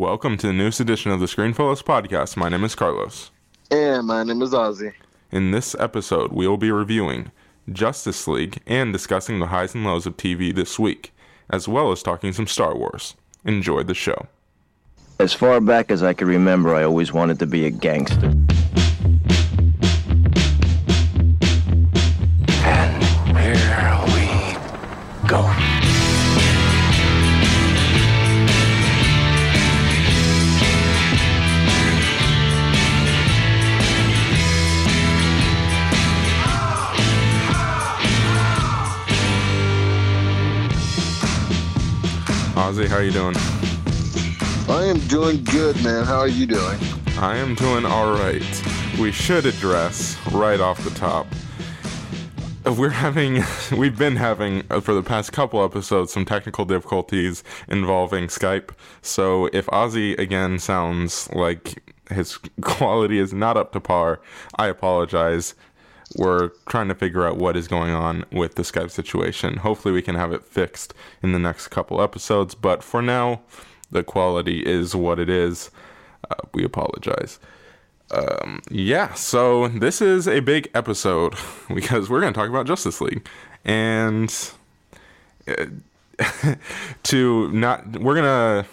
[0.00, 2.34] Welcome to the newest edition of the Screenfellows podcast.
[2.34, 3.30] My name is Carlos.
[3.70, 4.94] And my name is Ozzy.
[5.30, 7.32] In this episode, we will be reviewing
[7.70, 11.12] Justice League and discussing the highs and lows of TV this week,
[11.50, 13.14] as well as talking some Star Wars.
[13.44, 14.26] Enjoy the show.
[15.18, 18.32] As far back as I can remember, I always wanted to be a gangster.
[22.64, 25.69] And here we go.
[42.70, 43.34] Ozzy, how are you doing?
[44.68, 46.04] I am doing good, man.
[46.04, 46.78] How are you doing?
[47.18, 48.62] I am doing all right.
[49.00, 51.26] We should address right off the top.
[52.64, 53.42] We're having,
[53.76, 58.70] we've been having uh, for the past couple episodes some technical difficulties involving Skype.
[59.02, 64.20] So if Ozzy again sounds like his quality is not up to par,
[64.60, 65.56] I apologize.
[66.16, 69.58] We're trying to figure out what is going on with the Skype situation.
[69.58, 72.54] Hopefully, we can have it fixed in the next couple episodes.
[72.54, 73.42] But for now,
[73.90, 75.70] the quality is what it is.
[76.28, 77.38] Uh, we apologize.
[78.10, 81.34] Um, yeah, so this is a big episode
[81.74, 83.26] because we're going to talk about Justice League.
[83.64, 84.34] And
[85.46, 85.66] uh,
[87.04, 88.68] to not, we're going to.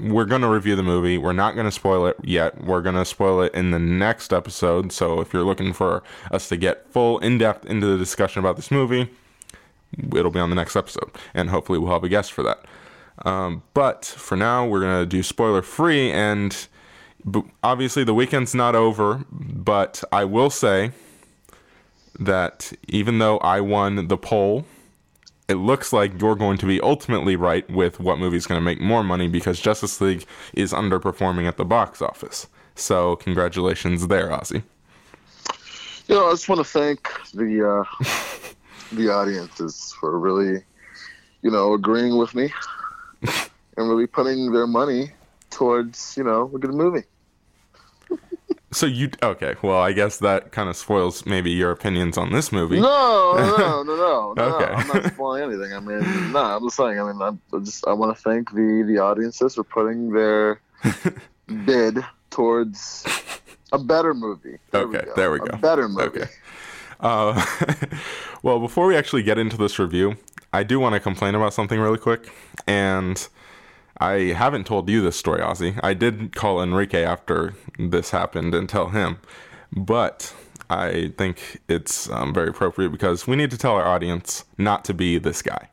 [0.00, 1.18] We're going to review the movie.
[1.18, 2.64] We're not going to spoil it yet.
[2.64, 4.90] We're going to spoil it in the next episode.
[4.90, 8.56] So if you're looking for us to get full in depth into the discussion about
[8.56, 9.10] this movie,
[10.16, 11.10] it'll be on the next episode.
[11.34, 12.64] And hopefully we'll have a guest for that.
[13.26, 16.10] Um, but for now, we're going to do spoiler free.
[16.10, 16.66] And
[17.62, 19.24] obviously, the weekend's not over.
[19.30, 20.92] But I will say
[22.18, 24.64] that even though I won the poll,
[25.48, 28.80] it looks like you're going to be ultimately right with what movie's going to make
[28.80, 32.46] more money because Justice League is underperforming at the box office.
[32.74, 34.62] So, congratulations there, Ozzy.
[36.08, 38.04] You know, I just want to thank the uh,
[38.92, 40.62] the audiences for really,
[41.42, 42.52] you know, agreeing with me
[43.76, 45.12] and really putting their money
[45.50, 47.04] towards, you know, a good movie.
[48.70, 49.54] So you okay?
[49.62, 52.80] Well, I guess that kind of spoils maybe your opinions on this movie.
[52.80, 54.42] No, no, no, no, no.
[54.56, 54.72] Okay.
[54.72, 55.72] I'm not spoiling anything.
[55.74, 56.98] I mean, no, I'm just saying.
[56.98, 60.60] I mean, I, I just I want to thank the the audiences for putting their
[61.66, 61.98] bid
[62.30, 63.04] towards
[63.72, 64.58] a better movie.
[64.70, 65.12] There Okay, go.
[65.16, 65.56] there we A go.
[65.58, 66.20] better movie.
[66.22, 66.26] Okay.
[67.00, 67.44] Uh,
[68.42, 70.16] well, before we actually get into this review,
[70.52, 72.30] I do want to complain about something really quick.
[72.66, 73.26] And
[74.02, 75.78] I haven't told you this story, Ozzy.
[75.80, 79.18] I did call Enrique after this happened and tell him.
[79.70, 80.34] But
[80.68, 84.92] I think it's um, very appropriate because we need to tell our audience not to
[84.92, 85.68] be this guy.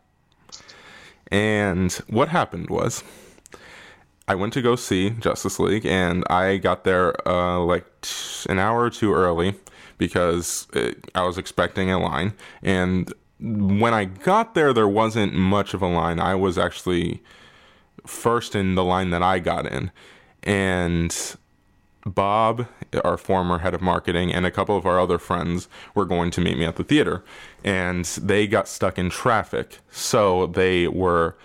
[1.31, 3.03] And what happened was.
[4.27, 7.87] I went to go see Justice League, and I got there uh, like
[8.47, 9.55] an hour or two early
[9.97, 12.33] because it, I was expecting a line.
[12.61, 16.19] And when I got there, there wasn't much of a line.
[16.19, 17.23] I was actually
[18.05, 19.91] first in the line that I got in,
[20.43, 21.15] and
[22.05, 22.67] Bob,
[23.03, 26.41] our former head of marketing, and a couple of our other friends were going to
[26.41, 27.23] meet me at the theater,
[27.63, 31.35] and they got stuck in traffic, so they were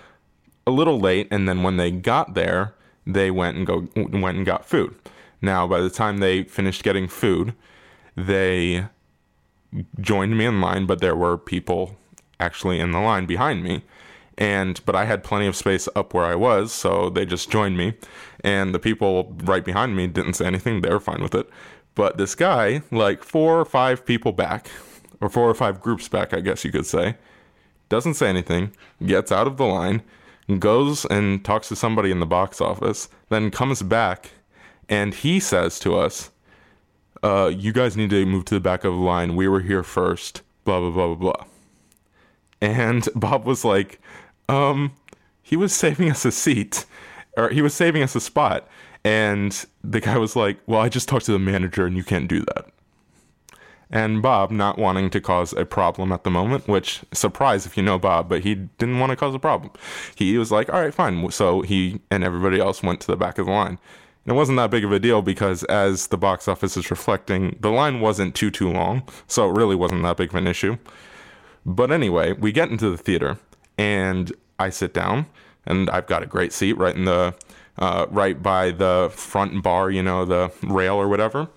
[0.66, 2.74] a little late and then when they got there
[3.06, 4.94] they went and go went and got food.
[5.42, 7.54] Now by the time they finished getting food
[8.16, 8.86] they
[10.00, 11.96] joined me in line but there were people
[12.38, 13.82] actually in the line behind me
[14.36, 17.76] and but I had plenty of space up where I was so they just joined
[17.76, 17.94] me
[18.42, 21.48] and the people right behind me didn't say anything they were fine with it
[21.94, 24.68] but this guy like four or five people back
[25.20, 27.16] or four or five groups back I guess you could say
[27.88, 28.72] doesn't say anything,
[29.04, 30.02] gets out of the line,
[30.58, 34.32] goes and talks to somebody in the box office, then comes back
[34.88, 36.30] and he says to us,
[37.22, 39.36] uh, you guys need to move to the back of the line.
[39.36, 41.46] We were here first, blah, blah, blah, blah, blah.
[42.60, 44.00] And Bob was like,
[44.48, 44.92] um,
[45.42, 46.86] he was saving us a seat,
[47.36, 48.68] or he was saving us a spot.
[49.06, 52.26] And the guy was like, well, I just talked to the manager and you can't
[52.26, 52.68] do that
[53.94, 57.82] and Bob not wanting to cause a problem at the moment, which surprise if you
[57.82, 59.70] know Bob, but he didn't want to cause a problem.
[60.16, 63.38] He was like, "All right, fine." So he and everybody else went to the back
[63.38, 63.78] of the line.
[64.26, 67.56] And it wasn't that big of a deal because as the box office is reflecting,
[67.60, 70.76] the line wasn't too too long, so it really wasn't that big of an issue.
[71.64, 73.38] But anyway, we get into the theater
[73.78, 75.26] and I sit down
[75.66, 77.34] and I've got a great seat right in the
[77.78, 81.48] uh, right by the front bar, you know, the rail or whatever.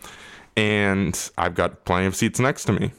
[0.55, 2.91] And I've got plenty of seats next to me.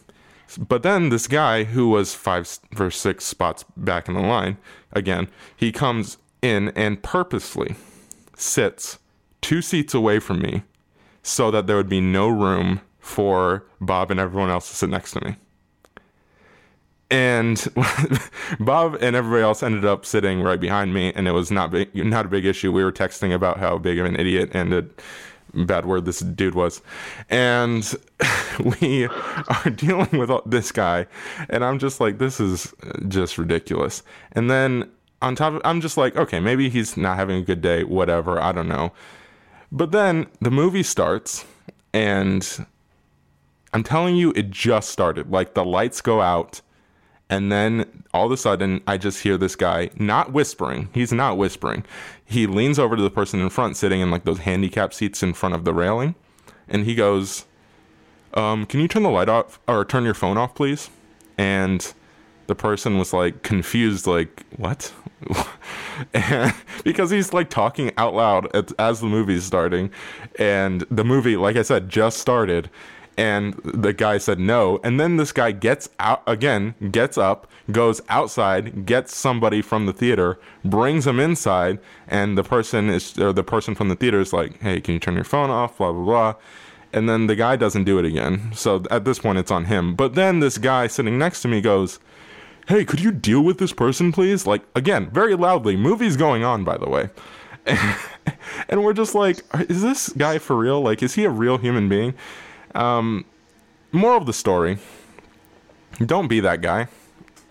[0.56, 2.48] But then this guy who was five
[2.78, 4.56] or six spots back in the line,
[4.92, 7.74] again, he comes in and purposely
[8.36, 8.98] sits
[9.40, 10.62] two seats away from me
[11.22, 15.12] so that there would be no room for Bob and everyone else to sit next
[15.12, 15.36] to me.
[17.10, 17.66] And
[18.60, 21.94] Bob and everybody else ended up sitting right behind me, and it was not big,
[21.94, 22.70] not a big issue.
[22.70, 24.86] We were texting about how big of an idiot and a
[25.54, 26.82] bad word this dude was,
[27.30, 27.94] and
[28.80, 31.06] we are dealing with this guy,
[31.48, 32.74] and I'm just like, this is
[33.08, 34.02] just ridiculous.
[34.32, 34.90] And then
[35.22, 38.40] on top of, I'm just like, okay, maybe he's not having a good day, whatever,
[38.40, 38.92] I don't know.
[39.70, 41.44] But then the movie starts,
[41.92, 42.66] and
[43.72, 45.30] I'm telling you, it just started.
[45.30, 46.60] Like the lights go out,
[47.30, 50.88] and then all of a sudden, I just hear this guy not whispering.
[50.92, 51.84] He's not whispering.
[52.24, 55.34] He leans over to the person in front, sitting in like those handicap seats in
[55.34, 56.14] front of the railing,
[56.68, 57.44] and he goes,
[58.34, 60.88] um, "Can you turn the light off or turn your phone off, please?"
[61.36, 61.92] And
[62.46, 64.92] the person was like confused, like, "What?"
[66.14, 66.54] and,
[66.84, 69.90] because he's like talking out loud as, as the movie's starting,
[70.38, 72.70] and the movie, like I said, just started
[73.18, 74.78] and the guy said no.
[74.84, 79.92] And then this guy gets out again gets up goes outside gets somebody from the
[79.92, 84.32] theater brings him inside and the person is or the person from the theater is
[84.32, 85.76] like hey can you turn your phone off?
[85.76, 86.34] Blah blah blah.
[86.92, 88.52] And then the guy doesn't do it again.
[88.54, 89.94] So at this point it's on him.
[89.94, 91.98] But then this guy sitting next to me goes
[92.68, 94.46] hey could you deal with this person please?
[94.46, 95.76] Like again very loudly.
[95.76, 97.10] Movie's going on by the way.
[98.70, 100.80] And we're just like is this guy for real?
[100.80, 102.14] Like is he a real human being
[102.78, 103.24] um,
[103.92, 104.78] moral of the story:
[105.98, 106.88] Don't be that guy.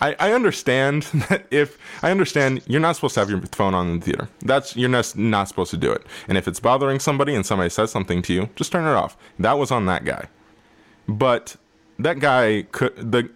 [0.00, 3.88] I, I understand that if I understand you're not supposed to have your phone on
[3.88, 4.28] in the theater.
[4.40, 6.06] That's you're not, not supposed to do it.
[6.28, 9.16] And if it's bothering somebody and somebody says something to you, just turn it off.
[9.38, 10.28] That was on that guy.
[11.06, 11.56] But
[11.98, 13.30] that guy could the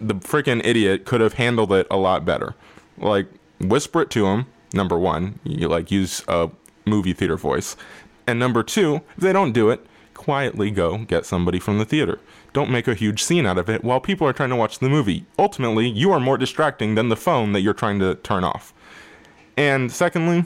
[0.00, 2.54] the freaking idiot could have handled it a lot better.
[2.98, 3.28] Like
[3.60, 4.46] whisper it to him.
[4.72, 6.50] Number one, you like use a
[6.84, 7.76] movie theater voice.
[8.26, 12.20] And number two, if they don't do it, quietly go get somebody from the theater.
[12.52, 14.88] Don't make a huge scene out of it while people are trying to watch the
[14.88, 15.26] movie.
[15.38, 18.72] Ultimately, you are more distracting than the phone that you're trying to turn off.
[19.56, 20.44] And secondly,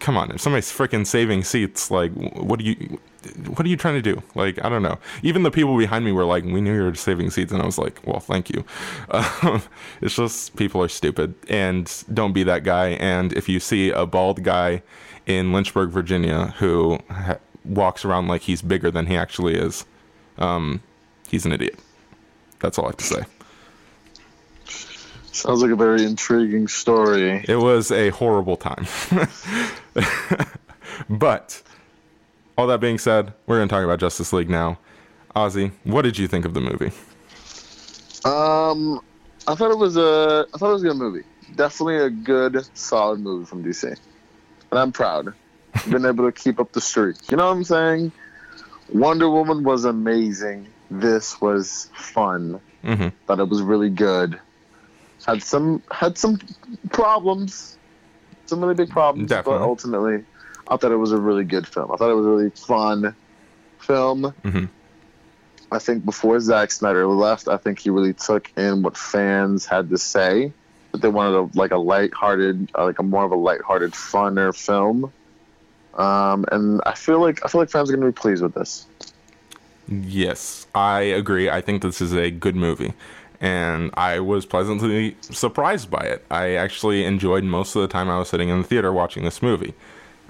[0.00, 2.98] come on, if somebody's freaking saving seats, like, what are you,
[3.46, 4.22] what are you trying to do?
[4.34, 4.98] Like, I don't know.
[5.22, 7.66] Even the people behind me were like, we knew you were saving seats, and I
[7.66, 8.64] was like, well, thank you.
[9.42, 9.62] Um,
[10.00, 12.90] it's just people are stupid, and don't be that guy.
[12.90, 14.82] And if you see a bald guy
[15.26, 19.84] in Lynchburg, Virginia, who ha- walks around like he's bigger than he actually is.
[20.38, 20.82] Um,
[21.28, 21.78] he's an idiot.
[22.60, 23.22] That's all I have to say.
[25.32, 27.44] Sounds like a very intriguing story.
[27.48, 28.86] It was a horrible time.
[31.10, 31.60] but
[32.56, 34.78] all that being said, we're going to talk about Justice League now.
[35.34, 36.92] Ozzy, what did you think of the movie?
[38.24, 39.00] Um,
[39.48, 41.24] I thought it was a, I thought it was a good movie.
[41.56, 43.98] Definitely a good, solid movie from DC
[44.74, 45.32] and I'm proud.
[45.88, 47.30] Been able to keep up the streak.
[47.30, 48.12] You know what I'm saying?
[48.92, 50.66] Wonder Woman was amazing.
[50.90, 52.60] This was fun.
[52.82, 53.08] Mm-hmm.
[53.26, 54.40] Thought it was really good.
[55.24, 56.40] Had some had some
[56.90, 57.78] problems,
[58.46, 59.58] some really big problems, Definitely.
[59.60, 60.24] but ultimately,
[60.68, 61.92] I thought it was a really good film.
[61.92, 63.14] I thought it was a really fun
[63.78, 64.34] film.
[64.44, 64.64] Mm-hmm.
[65.70, 69.90] I think before Zack Snyder left, I think he really took in what fans had
[69.90, 70.52] to say
[70.94, 74.54] but they wanted a like a light-hearted, uh, like a more of a light-hearted, funner
[74.54, 75.12] film.
[75.94, 78.54] Um, and I feel like I feel like fans are going to be pleased with
[78.54, 78.86] this.
[79.88, 81.50] Yes, I agree.
[81.50, 82.92] I think this is a good movie,
[83.40, 86.24] and I was pleasantly surprised by it.
[86.30, 89.42] I actually enjoyed most of the time I was sitting in the theater watching this
[89.42, 89.74] movie.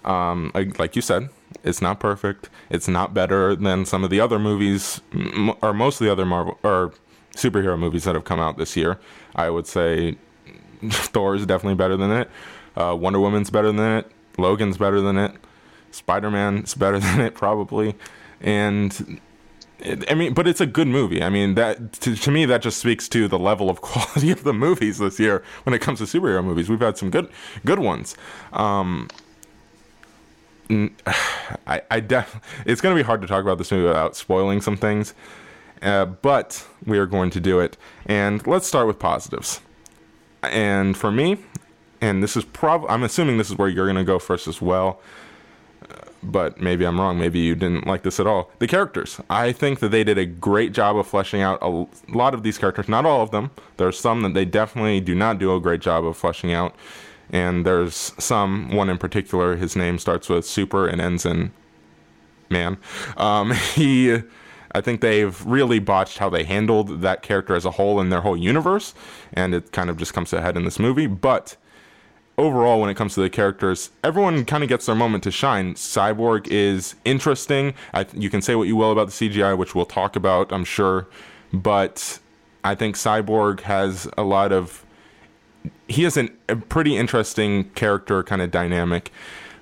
[0.06, 1.28] Um, like, you said,
[1.62, 2.48] it's not perfect.
[2.70, 5.02] It's not better than some of the other movies,
[5.60, 6.94] or most of the other Marvel or
[7.36, 8.98] superhero movies that have come out this year.
[9.36, 10.16] I would say
[10.92, 12.30] Thor is definitely better than it.
[12.76, 14.10] Uh, Wonder Woman's better than it.
[14.38, 15.32] Logan's better than it.
[15.90, 17.94] Spider Man's better than it, probably.
[18.40, 19.20] And
[20.08, 21.22] I mean, but it's a good movie.
[21.22, 24.44] I mean, that to, to me that just speaks to the level of quality of
[24.44, 26.68] the movies this year when it comes to superhero movies.
[26.68, 27.28] We've had some good
[27.64, 28.16] good ones.
[28.52, 29.08] Um,
[31.66, 34.60] I, I def- it's going to be hard to talk about this movie without spoiling
[34.60, 35.14] some things,
[35.82, 37.76] uh, but we are going to do it.
[38.06, 39.60] And let's start with positives.
[40.52, 41.38] And for me,
[42.00, 44.60] and this is probably, I'm assuming this is where you're going to go first as
[44.60, 45.00] well.
[46.22, 47.18] But maybe I'm wrong.
[47.18, 48.50] Maybe you didn't like this at all.
[48.58, 49.20] The characters.
[49.28, 52.56] I think that they did a great job of fleshing out a lot of these
[52.56, 52.88] characters.
[52.88, 53.50] Not all of them.
[53.76, 56.74] There's some that they definitely do not do a great job of fleshing out.
[57.30, 61.52] And there's some, one in particular, his name starts with super and ends in
[62.48, 62.78] man.
[63.16, 64.22] Um, he
[64.74, 68.22] I think they've really botched how they handled that character as a whole in their
[68.22, 68.92] whole universe,
[69.32, 71.06] and it kind of just comes to a head in this movie.
[71.06, 71.56] But
[72.36, 75.74] overall, when it comes to the characters, everyone kind of gets their moment to shine.
[75.74, 77.74] Cyborg is interesting.
[77.92, 80.64] I, you can say what you will about the CGI, which we'll talk about, I'm
[80.64, 81.06] sure,
[81.52, 82.18] but
[82.64, 84.84] I think Cyborg has a lot of.
[85.86, 89.10] He has an, a pretty interesting character kind of dynamic.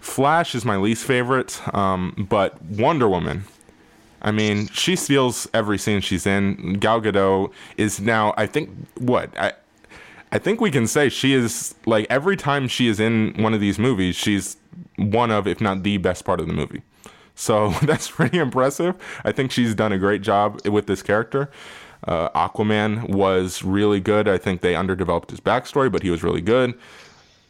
[0.01, 3.45] Flash is my least favorite, um, but Wonder Woman.
[4.23, 6.75] I mean, she steals every scene she's in.
[6.75, 9.53] Gal Gadot is now, I think, what I,
[10.31, 13.61] I think we can say she is like every time she is in one of
[13.61, 14.57] these movies, she's
[14.97, 16.83] one of, if not the best part of the movie.
[17.35, 18.97] So that's pretty impressive.
[19.25, 21.51] I think she's done a great job with this character.
[22.05, 24.29] Uh, Aquaman was really good.
[24.29, 26.75] I think they underdeveloped his backstory, but he was really good.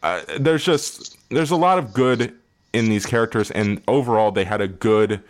[0.03, 2.35] Uh, there's just there's a lot of good
[2.73, 5.23] in these characters, and overall they had a good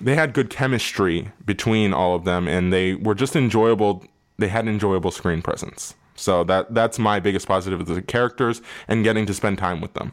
[0.00, 4.04] they had good chemistry between all of them, and they were just enjoyable.
[4.38, 5.94] They had enjoyable screen presence.
[6.14, 9.94] So that that's my biggest positive of the characters and getting to spend time with
[9.94, 10.12] them.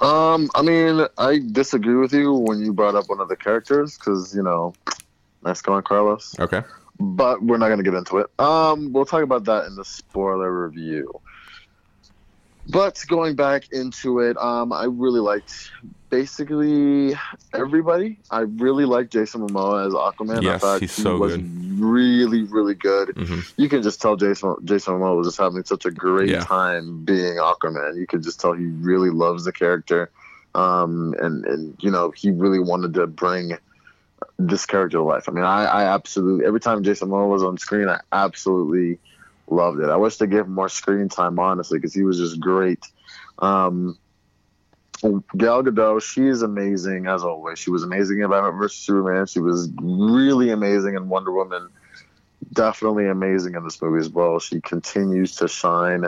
[0.00, 3.98] Um, I mean, I disagree with you when you brought up one of the characters
[3.98, 4.74] because you know,
[5.42, 6.38] nice going, Carlos.
[6.38, 6.62] Okay.
[6.98, 8.26] But we're not gonna get into it.
[8.38, 11.20] Um, we'll talk about that in the spoiler review.
[12.68, 15.70] But going back into it, um, I really liked
[16.10, 17.14] basically
[17.54, 18.18] everybody.
[18.30, 20.42] I really liked Jason Momoa as Aquaman.
[20.42, 21.80] Yes, I thought he's he so was good.
[21.80, 23.08] really, really good.
[23.10, 23.52] Mhm.
[23.56, 26.40] You can just tell Jason Jason Momoa was just having such a great Yeah.
[26.40, 27.96] time being Aquaman.
[27.96, 30.10] You could just tell he really loves the character,
[30.54, 33.56] um, and and you know he really wanted to bring
[34.38, 35.28] this character to life.
[35.28, 38.98] I mean, I, I absolutely every time Jason Momoa was on screen, I absolutely
[39.48, 39.88] loved it.
[39.88, 42.84] I wish they gave him more screen time, honestly, because he was just great.
[43.38, 43.96] Um,
[45.00, 47.58] Gal Gadot, she is amazing as always.
[47.58, 49.26] She was amazing in Batman vs Superman.
[49.26, 51.68] She was really amazing in Wonder Woman.
[52.52, 54.38] Definitely amazing in this movie as well.
[54.40, 56.06] She continues to shine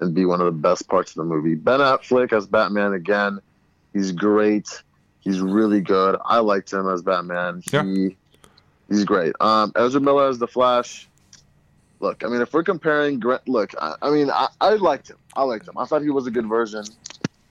[0.00, 1.54] and be one of the best parts of the movie.
[1.54, 3.40] Ben Affleck as Batman again.
[3.94, 4.82] He's great.
[5.20, 6.16] He's really good.
[6.24, 7.62] I liked him as Batman.
[7.72, 7.84] Yeah.
[7.84, 8.16] He
[8.88, 9.34] he's great.
[9.40, 11.08] Um, Ezra Miller as the Flash.
[12.00, 15.16] Look, I mean, if we're comparing, look, I, I mean, I, I liked him.
[15.34, 15.78] I liked him.
[15.78, 16.84] I thought he was a good version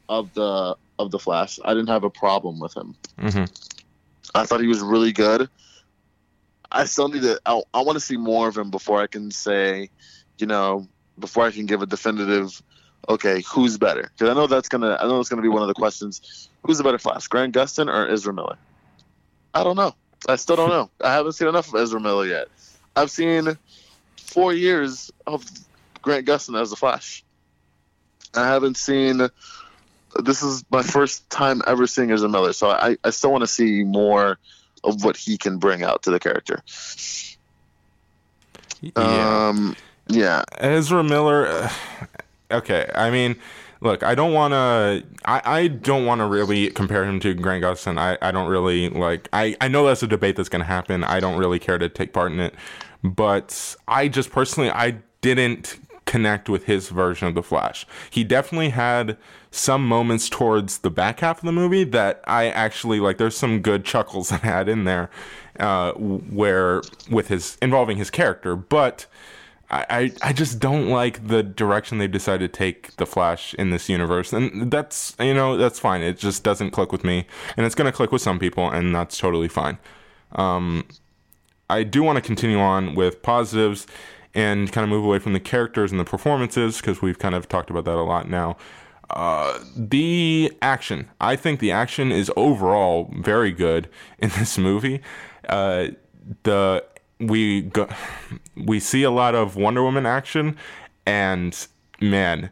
[0.10, 1.60] of the of the Flash.
[1.64, 2.96] I didn't have a problem with him.
[3.20, 3.50] Mhm.
[4.34, 5.50] I thought he was really good.
[6.72, 7.40] I still need to.
[7.46, 9.90] I, I want to see more of him before I can say,
[10.38, 10.88] you know,
[11.20, 12.62] before I can give a definitive.
[13.08, 14.12] Okay, who's better?
[14.18, 14.98] Because I know that's gonna.
[15.00, 16.50] I know it's gonna be one of the questions.
[16.64, 18.58] Who's the better Flash, Grant Gustin or Ezra Miller?
[19.54, 19.94] I don't know.
[20.28, 20.90] I still don't know.
[21.04, 22.48] I haven't seen enough of Ezra Miller yet.
[22.96, 23.58] I've seen
[24.18, 25.46] four years of
[26.02, 27.24] Grant Gustin as the Flash.
[28.34, 29.30] I haven't seen.
[30.24, 33.48] This is my first time ever seeing Ezra Miller, so I, I still want to
[33.48, 34.38] see more
[34.84, 36.62] of what he can bring out to the character.
[38.82, 39.48] Yeah.
[39.50, 39.76] Um,
[40.08, 40.44] yeah.
[40.58, 41.48] Ezra Miller.
[41.48, 41.70] uh,
[42.52, 43.36] okay, I mean,
[43.82, 45.04] look, I don't want to.
[45.26, 47.98] I, I don't want to really compare him to Grant Gustin.
[47.98, 49.28] I, I don't really like.
[49.34, 51.04] I, I know that's a debate that's going to happen.
[51.04, 52.54] I don't really care to take part in it,
[53.04, 57.86] but I just personally I didn't connect with his version of the Flash.
[58.10, 59.18] He definitely had
[59.56, 63.18] some moments towards the back half of the movie that I actually like.
[63.18, 65.10] There's some good chuckles I had in there,
[65.60, 69.06] uh, where with his involving his character, but.
[69.72, 73.90] I, I just don't like the direction they've decided to take the Flash in this
[73.90, 76.04] universe, and that's you know that's fine.
[76.04, 77.26] It just doesn't click with me,
[77.58, 79.80] and it's gonna click with some people, and that's totally fine.
[80.34, 80.86] Um,
[81.68, 83.88] I do want to continue on with positives
[84.36, 87.48] and kind of move away from the characters and the performances because we've kind of
[87.48, 88.58] talked about that a lot now.
[89.10, 95.02] Uh, the action, I think the action is overall very good in this movie.
[95.48, 95.90] Uh,
[96.44, 96.84] the
[97.20, 97.88] we go,
[98.56, 100.58] we see a lot of Wonder Woman action,
[101.06, 101.68] and
[102.02, 102.50] man,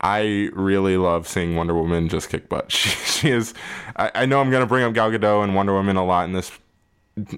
[0.00, 2.70] I really love seeing Wonder Woman just kick butt.
[2.70, 3.54] She, she is.
[3.96, 6.32] I, I know I'm gonna bring up Gal Gadot and Wonder Woman a lot in
[6.32, 6.52] this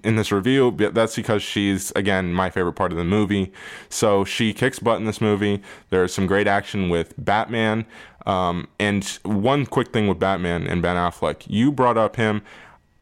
[0.03, 3.53] in this review, but that's because she's again my favorite part of the movie.
[3.89, 5.63] So she kicks butt in this movie.
[5.91, 7.87] There's some great action with Batman.
[8.29, 12.43] Um, and one quick thing with Batman and Ben Affleck, you brought up him.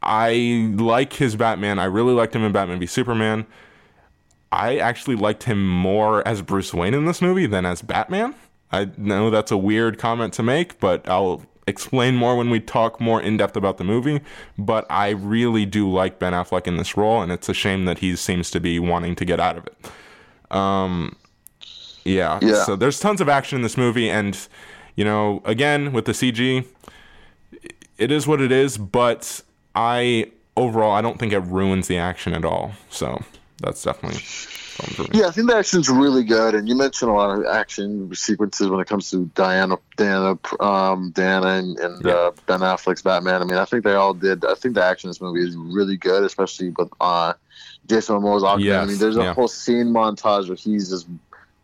[0.03, 1.81] I like his Batman.
[1.81, 3.45] I really liked him in Batman v Superman.
[4.53, 8.37] I actually liked him more as Bruce Wayne in this movie than as Batman.
[8.71, 13.01] I know that's a weird comment to make, but I'll explain more when we talk
[13.01, 14.21] more in depth about the movie.
[14.57, 17.99] But I really do like Ben Affleck in this role, and it's a shame that
[17.99, 20.57] he seems to be wanting to get out of it.
[20.57, 21.17] Um,
[22.05, 22.39] yeah.
[22.41, 22.63] Yeah.
[22.63, 24.39] So there's tons of action in this movie, and
[24.97, 26.65] you know, again with the CG,
[27.99, 28.77] it is what it is.
[28.79, 29.43] But
[29.75, 32.73] I overall, I don't think it ruins the action at all.
[32.91, 33.23] So
[33.63, 35.21] that's definitely fun for me.
[35.21, 38.69] Yeah, I think the action's really good, and you mentioned a lot of action sequences
[38.69, 42.13] when it comes to Diana, Diana, um, Diana, and, and Yeah.
[42.13, 43.43] uh, Ben Affleck's Batman.
[43.43, 44.45] I mean, I think they all did.
[44.45, 47.35] I think the action in this movie is really good, especially with uh,
[47.87, 48.83] Jason Momoa's Aquaman.
[48.83, 49.35] I mean, there's a yeah.
[49.35, 51.07] whole scene montage where he's just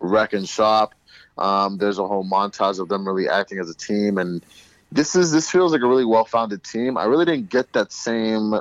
[0.01, 0.95] wrecking shop.
[1.39, 4.45] Um, there's a whole montage of them really acting as a team, and
[4.91, 6.99] this is this feels like a really well-founded team.
[6.99, 8.55] I really didn't get that same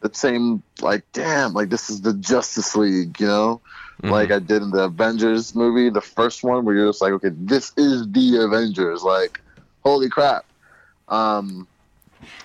[0.00, 3.60] that same like damn like this is the Justice League, you know,
[4.02, 4.10] Mhm.
[4.10, 7.30] like I did in the Avengers movie, the first one where you're just like, okay,
[7.32, 9.40] this is the Avengers, like
[9.84, 10.44] holy crap.
[11.08, 11.68] Um,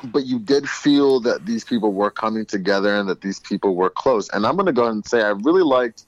[0.04, 3.90] but you did feel that these people were coming together and that these people were
[3.90, 4.30] close.
[4.30, 6.06] And I'm gonna go ahead and say I really liked.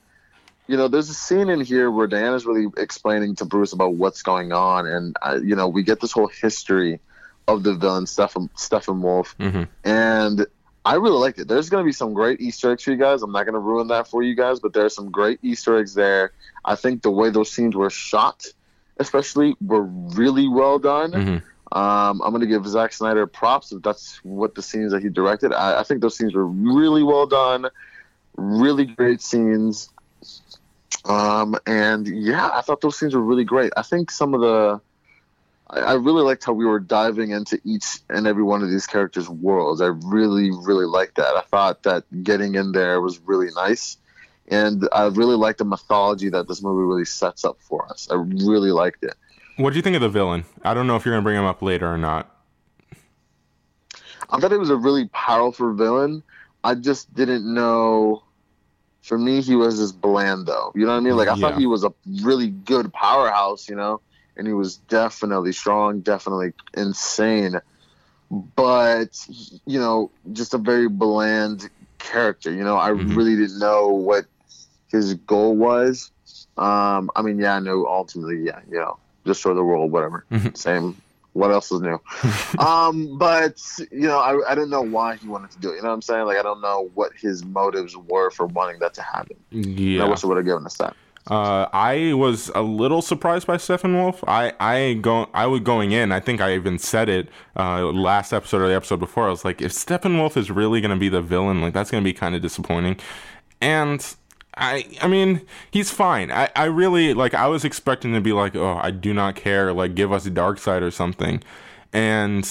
[0.68, 4.22] You know, there's a scene in here where Diana's really explaining to Bruce about what's
[4.22, 7.00] going on, and uh, you know, we get this whole history
[7.48, 9.68] of the villain Stephen Steppenwolf, Mhm.
[9.84, 10.46] and
[10.86, 11.48] I really liked it.
[11.48, 13.22] There's going to be some great Easter eggs for you guys.
[13.22, 15.94] I'm not going to ruin that for you guys, but there's some great Easter eggs
[15.94, 16.32] there.
[16.66, 18.46] I think the way those scenes were shot,
[18.98, 21.12] especially, were really well done.
[21.12, 21.42] Mhm.
[21.78, 25.10] Um, I'm going to give Zack Snyder props if that's what the scenes that he
[25.10, 25.54] directed.
[25.54, 27.68] I, I think those scenes were really well done,
[28.36, 29.90] really great scenes.
[31.06, 33.74] Um, and yeah, I thought those scenes were really great.
[33.76, 34.82] I think some of the
[35.70, 38.88] I, I really liked how we were diving into each and every one of these
[38.88, 39.82] characters' worlds.
[39.82, 41.36] I really, really liked that.
[41.36, 43.98] I thought that getting in there was really nice.
[44.50, 48.10] And I really liked the mythology that this movie really sets up for us.
[48.12, 49.16] I really liked it.
[49.56, 50.46] What do you think of the villain?
[50.64, 52.30] I don't know if you're gonna bring him up later or not.
[54.30, 56.24] I thought it was a really powerful villain.
[56.64, 58.24] I just didn't know.
[59.04, 60.72] For me, he was just bland, though.
[60.76, 61.18] You know what I mean?
[61.18, 61.50] Like I Yeah.
[61.50, 61.94] thought he was a
[62.24, 64.02] really good powerhouse, you know,
[64.38, 67.60] and he was definitely strong, definitely insane.
[68.32, 69.10] But
[69.66, 71.70] you know, just a very bland
[72.00, 72.52] character.
[72.52, 73.16] You know, I Mhm.
[73.16, 74.26] really didn't know what
[74.88, 76.10] his goal was.
[76.58, 80.26] Um, I mean, yeah, I know ultimately, yeah, you know, destroy the world, whatever.
[80.32, 80.58] Mhm.
[80.58, 80.96] Same.
[81.34, 82.00] What else is new?
[82.60, 83.60] um, but
[83.92, 85.76] you know, I, I didn't know why he wanted to do it.
[85.78, 86.26] You know what I'm saying?
[86.26, 89.38] Like, I don't know what his motives were for wanting that to happen.
[89.52, 90.06] I Yeah.
[90.06, 90.96] wish I would have given us that.
[91.26, 94.24] Uh, I was a little surprised by Steppenwolf.
[94.28, 96.12] I I go I was going in.
[96.12, 99.28] I think I even said it uh, last episode or the episode before.
[99.28, 102.12] I was like, if Steppenwolf is really gonna be the villain, like that's gonna be
[102.14, 102.98] kind of disappointing.
[103.62, 104.06] And
[104.58, 106.32] I I mean he's fine.
[106.32, 109.74] I I really like I was expecting to be like, oh, I do not care.
[109.74, 111.42] Like give us a Darkseid or something,
[111.92, 112.50] and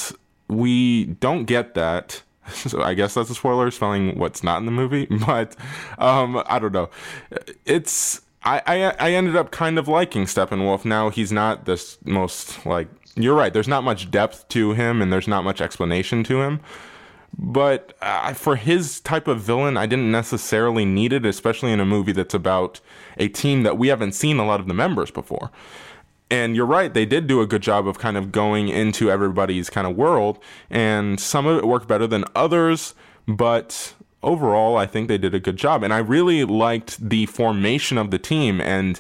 [0.49, 2.23] we don't get that.
[2.53, 5.07] So I guess that's a spoiler, spelling what's not in the movie.
[5.27, 5.55] But
[5.97, 6.91] um, I don't know.
[7.65, 10.85] It's I, I I ended up kind of liking Steppenwolf.
[10.85, 13.53] Now he's not this most like you're right.
[13.53, 16.61] There's not much depth to him, and there's not much explanation to him.
[17.39, 21.87] But uh, for his type of villain, I didn't necessarily need it, especially in a
[21.87, 22.81] movie that's about
[23.17, 25.51] a team that we haven't seen a lot of the members before.
[26.31, 29.69] And you're right, they did do a good job of kind of going into everybody's
[29.69, 30.39] kind of world,
[30.71, 32.95] and some of it worked better than others,
[33.29, 35.83] but overall, I think they did a good job.
[35.83, 38.99] And I really liked the formation of the team, and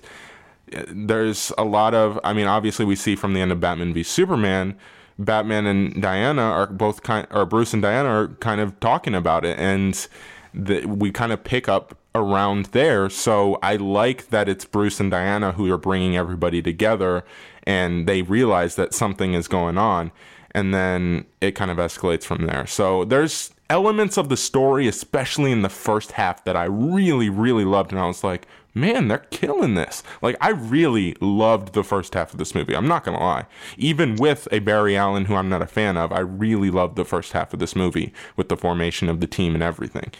[0.76, 3.94] uh, there's a lot of, I mean, obviously, we see from the end of Batman
[3.94, 4.76] v Superman,
[5.18, 9.44] Batman and Diana are both kind, or Bruce and Diana are kind of talking about
[9.44, 10.07] it, and
[10.55, 13.09] the, we kind of pick up around there.
[13.09, 17.25] So I like that it's Bruce and Diana who are bringing everybody together,
[17.64, 20.12] and they realize that something is going on,
[20.53, 22.66] and then it kind of escalates from there.
[22.66, 27.64] So there's elements of the story, especially in the first half, that I really, really
[27.64, 30.02] loved, and I was like, man, they're killing this.
[30.20, 32.74] Like, I really loved the first half of this movie.
[32.74, 33.46] I'm not going to lie.
[33.76, 37.04] Even with a Barry Allen who I'm not a fan of, I really loved the
[37.04, 40.12] first half of this movie with the formation of the team and everything.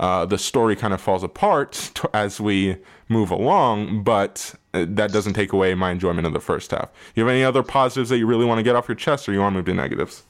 [0.00, 2.76] Uh, the story kind of falls apart t- as we
[3.08, 6.90] move along, but uh, that doesn't take away my enjoyment of the first half.
[7.14, 9.32] You have any other positives that you really want to get off your chest, or
[9.32, 10.22] you want to move to negatives?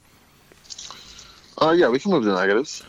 [1.61, 2.83] Uh, yeah, we can move to negatives.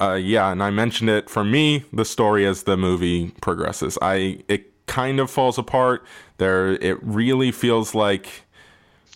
[0.00, 1.28] Uh, yeah, and I mentioned it.
[1.28, 6.04] For me, the story as the movie progresses, I it kind of falls apart.
[6.38, 8.44] There, it really feels like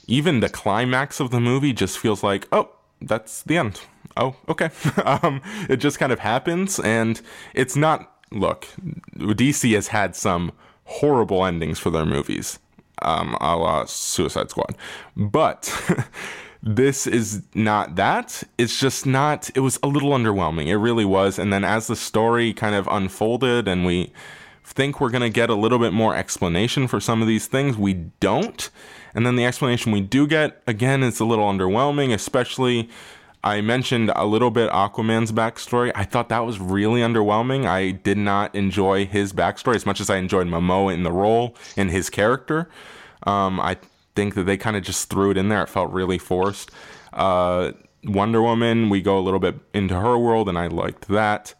[0.06, 3.80] even the climax of the movie just feels like, oh, that's the end.
[4.16, 4.70] Oh, okay.
[5.04, 7.20] um, it just kind of happens, and
[7.54, 8.08] it's not.
[8.30, 8.66] Look,
[9.18, 10.52] DC has had some
[10.84, 12.58] horrible endings for their movies,
[13.02, 14.76] um, a la Suicide Squad,
[15.16, 15.70] but.
[16.62, 18.42] this is not that.
[18.56, 19.50] It's just not.
[19.54, 20.66] It was a little underwhelming.
[20.66, 21.38] It really was.
[21.38, 24.12] And then as the story kind of unfolded and we
[24.64, 27.76] think we're going to get a little bit more explanation for some of these things,
[27.76, 28.70] we don't.
[29.14, 32.88] And then the explanation we do get, again, it's a little underwhelming, especially
[33.44, 35.90] I mentioned a little bit Aquaman's backstory.
[35.96, 37.66] I thought that was really underwhelming.
[37.66, 41.56] I did not enjoy his backstory as much as I enjoyed Momoa in the role
[41.76, 42.68] and his character.
[43.24, 43.78] Um, I
[44.14, 45.62] think that they kind of just threw it in there.
[45.62, 46.70] It felt really forced.
[47.12, 47.72] Uh,
[48.04, 51.54] Wonder Woman, we go a little bit into her world, and I liked that.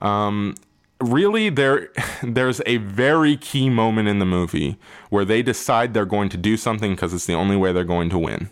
[0.00, 0.54] Um,
[1.00, 1.90] really, there
[2.22, 4.76] there's a very key moment in the movie
[5.10, 8.10] where they decide they're going to do something because it's the only way they're going
[8.10, 8.50] to win,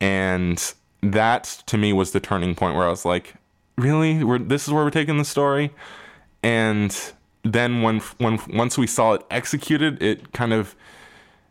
[0.00, 3.34] and that to me was the turning point where I was like,
[3.76, 5.72] really, we're, this is where we're taking the story,
[6.42, 7.12] and
[7.44, 10.74] then when when once we saw it executed, it kind of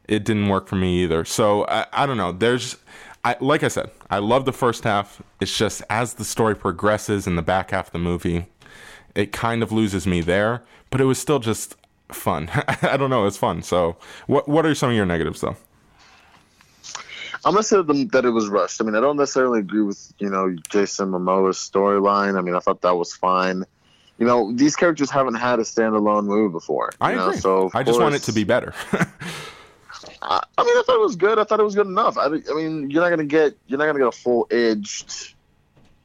[0.08, 1.26] it didn't work for me either.
[1.26, 2.32] So I, I don't know.
[2.32, 2.78] There's
[3.24, 5.22] I, like I said, I love the first half.
[5.41, 8.46] It's just as the story progresses in the back half of the movie,
[9.15, 10.63] it kind of loses me there.
[10.89, 11.76] But it was still just
[12.08, 12.50] fun.
[12.82, 13.26] I don't know.
[13.26, 13.63] It's fun.
[13.63, 15.58] So, what what are some of your negatives though?
[17.43, 18.82] I'm gonna say that it was rushed.
[18.82, 22.38] I mean, I don't necessarily agree with you know Jason Momoa's storyline.
[22.38, 23.65] I mean, I thought that was fine.
[24.20, 26.91] You know, these characters haven't had a standalone movie before.
[27.02, 27.28] I know?
[27.28, 27.39] agree.
[27.39, 28.74] So I just want it to be better.
[30.21, 31.39] I, I mean, I thought it was good.
[31.39, 32.17] I thought it was good enough.
[32.17, 35.34] I, I mean, you're not gonna get you're not gonna get a full edged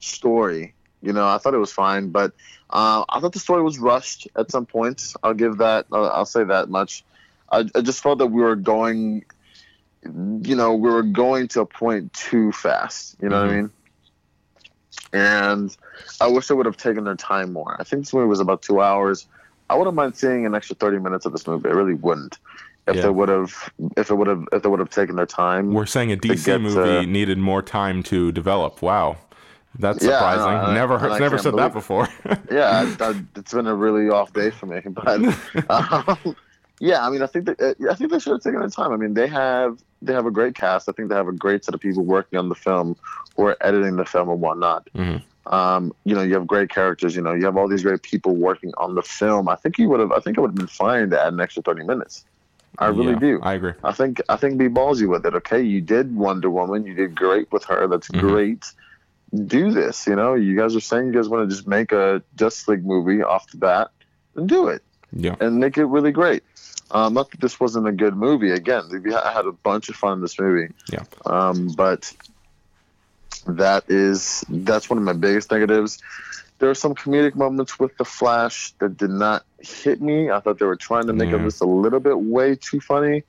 [0.01, 0.75] story.
[1.03, 2.33] You know, I thought it was fine, but
[2.71, 5.17] uh, I thought the story was rushed at some points.
[5.23, 5.87] I'll give that.
[5.93, 7.05] Uh, I'll say that much.
[7.51, 9.25] I, I just felt that we were going,
[10.05, 13.17] you know, we were going to a point too fast.
[13.21, 13.71] You know what I mean?
[15.13, 15.77] And
[16.21, 17.77] I wish they would have taken their time more.
[17.79, 19.27] I think this movie was about two hours.
[19.69, 21.69] I wouldn't mind seeing an extra thirty minutes of this movie.
[21.69, 22.39] I really wouldn't.
[22.87, 23.03] If Yeah.
[23.03, 25.73] they would have, if it would have, if they would have taken their time.
[25.73, 28.83] We're saying a DC movie uh, needed more time to develop.
[28.83, 29.19] Wow,
[29.79, 30.49] that's Yeah, surprising.
[30.49, 32.09] I never heard, never said that before.
[32.51, 34.81] yeah, I, I, it's been a really off day for me.
[34.89, 35.07] But
[35.71, 36.37] um,
[36.81, 38.93] yeah, I mean, I think that uh, I think they should have taken their time.
[38.93, 40.89] I mean, they have they have a great cast.
[40.89, 42.97] I think they have a great set of people working on the film
[43.37, 44.89] who are editing the film and whatnot.
[44.97, 45.23] Mhm.
[45.47, 47.15] Um, you know, you have great characters.
[47.15, 49.49] You know, you have all these great people working on the film.
[49.49, 50.11] I think you would have.
[50.11, 52.25] I think it would have been fine to add an extra thirty minutes.
[52.79, 53.41] I really Yeah, do.
[53.43, 53.73] I agree.
[53.85, 55.35] I think I think be ballsy with it.
[55.35, 56.87] Okay, you did Wonder Woman.
[56.87, 57.87] You did great with her.
[57.87, 58.21] That's Mhm.
[58.21, 58.65] great.
[59.47, 60.07] Do this.
[60.07, 62.85] You know, you guys are saying you guys want to just make a Justice League
[62.85, 63.91] movie off the bat,
[64.37, 64.83] and do it
[65.13, 65.37] Yeah.
[65.41, 66.43] and make it really great.
[66.91, 68.51] Um, not that this wasn't a good movie.
[68.51, 68.85] Again,
[69.25, 70.73] I had a bunch of fun in this movie.
[70.91, 71.05] Yeah.
[71.25, 72.13] Um, but
[73.47, 75.99] that is that's one of my biggest negatives.
[76.63, 80.31] There are some comedic moments with the Flash that did not hit me.
[80.31, 81.39] I thought they were trying to make Yeah.
[81.39, 83.25] it just a little bit way too funny.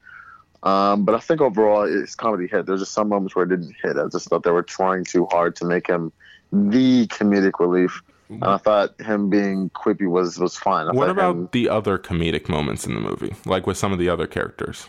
[0.61, 2.67] Um, but I think overall it's comedy hit.
[2.67, 3.97] There's just some moments where it didn't hit.
[3.97, 6.11] I just thought they were trying too hard to make him
[6.51, 8.03] the comedic relief.
[8.29, 10.87] And I thought him being quippy was was fine.
[10.87, 13.97] I What about him- the other comedic moments in the movie, like with some of
[13.97, 14.87] the other characters?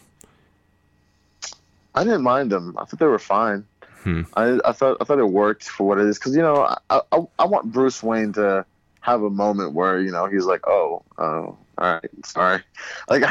[1.95, 2.77] I didn't mind them.
[2.79, 3.65] I thought they were fine.
[4.05, 4.23] Hmm.
[4.37, 7.01] I, I thought I thought it worked for what it is because you know I,
[7.11, 8.65] I I want Bruce Wayne to
[9.01, 12.63] have a moment where you know he's like oh oh all right sorry
[13.09, 13.23] like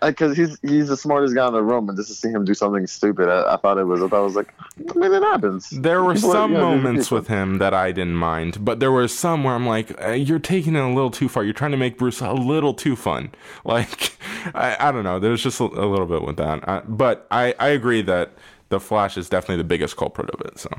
[0.00, 2.54] because he's he's the smartest guy in the room and just to see him do
[2.54, 5.22] something stupid I, I thought it was I thought it was like I mean it
[5.22, 5.70] happens.
[5.70, 8.64] There were People are- some you know, are moments with him that I didn't mind,
[8.64, 11.42] but there were some where I'm like, uh, "You're taking it a little too far.
[11.42, 13.30] You're trying to make Bruce a little too fun."
[13.64, 14.16] Like,
[14.54, 15.18] I, I don't know.
[15.18, 18.30] There's just a, a little bit with that, I, but I I agree that
[18.70, 20.58] the Flash is definitely the biggest culprit of it.
[20.58, 20.70] So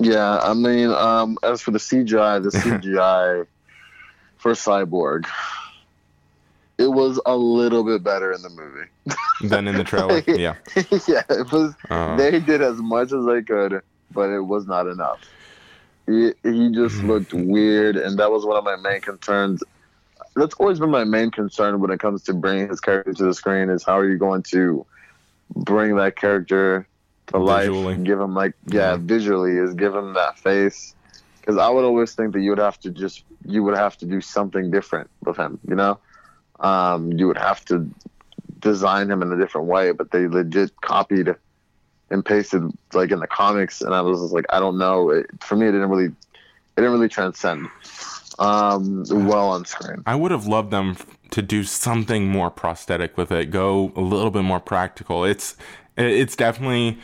[0.00, 3.46] Yeah, I mean, um, as for the CGI, the CGI
[4.36, 5.26] for Cyborg,
[6.78, 8.88] it was a little bit better in the movie.
[9.40, 10.56] than in the trailer, yeah,
[11.08, 11.74] yeah, it was.
[11.90, 15.20] Uh, they did as much as they could, but it was not enough.
[16.06, 17.06] He, he just Mm-hmm.
[17.06, 19.62] looked weird, and that was one of my main concerns.
[20.36, 23.34] That's always been my main concern when it comes to bringing his character to the
[23.34, 24.86] screen is how are you going to
[25.54, 26.88] bring that character
[27.28, 27.94] to Visually.
[27.96, 28.04] life?
[28.04, 28.96] Give him like yeah, Yeah.
[29.00, 30.94] visually is give him that face.
[31.40, 34.06] Because I would always think that you would have to just you would have to
[34.06, 35.58] do something different with him.
[35.66, 35.98] You know,
[36.60, 37.88] um, you would have to
[38.60, 41.34] design him in a different way, but they legit copied
[42.10, 42.62] and pasted
[42.92, 45.10] like in the comics, and I was just like, I don't know.
[45.10, 46.14] It, for me, it didn't really, it
[46.76, 47.68] didn't really transcend
[48.38, 50.02] um, well on screen.
[50.06, 50.96] I would have loved them
[51.30, 53.50] to do something more prosthetic with it.
[53.50, 55.24] Go a little bit more practical.
[55.24, 55.56] It's
[55.98, 56.98] it's definitely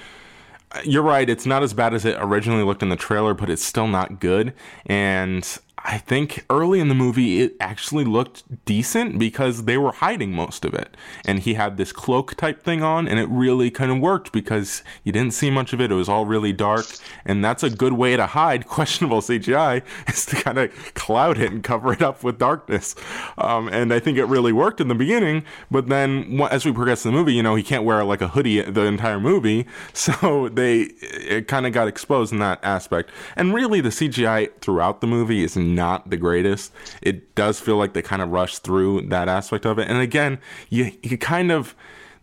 [0.82, 1.28] you're right.
[1.28, 4.18] It's not as bad as it originally looked in the trailer, but it's still not
[4.20, 4.52] good.
[4.86, 10.32] And I think early in the movie it actually looked decent because they were hiding
[10.32, 10.96] most of it.
[11.26, 14.82] And he had this cloak type thing on and it really kind of worked because
[15.02, 15.92] you didn't see much of it.
[15.92, 16.86] It was all really dark.
[17.26, 21.52] And that's a good way to hide questionable CGI is to kind of cloud it
[21.52, 22.94] and cover it up with darkness.
[23.36, 25.44] Um, and I think it really worked in the beginning.
[25.70, 28.28] But then as we progress in the movie, you know, he can't wear like a
[28.28, 29.66] hoodie the entire movie.
[30.04, 33.10] So they, it kind of got exposed in that aspect.
[33.36, 36.72] And really the CGI throughout the movie is not the greatest.
[37.02, 39.88] It does feel like they kind of rushed through that aspect of it.
[39.88, 40.38] And again,
[40.70, 41.74] you you kind of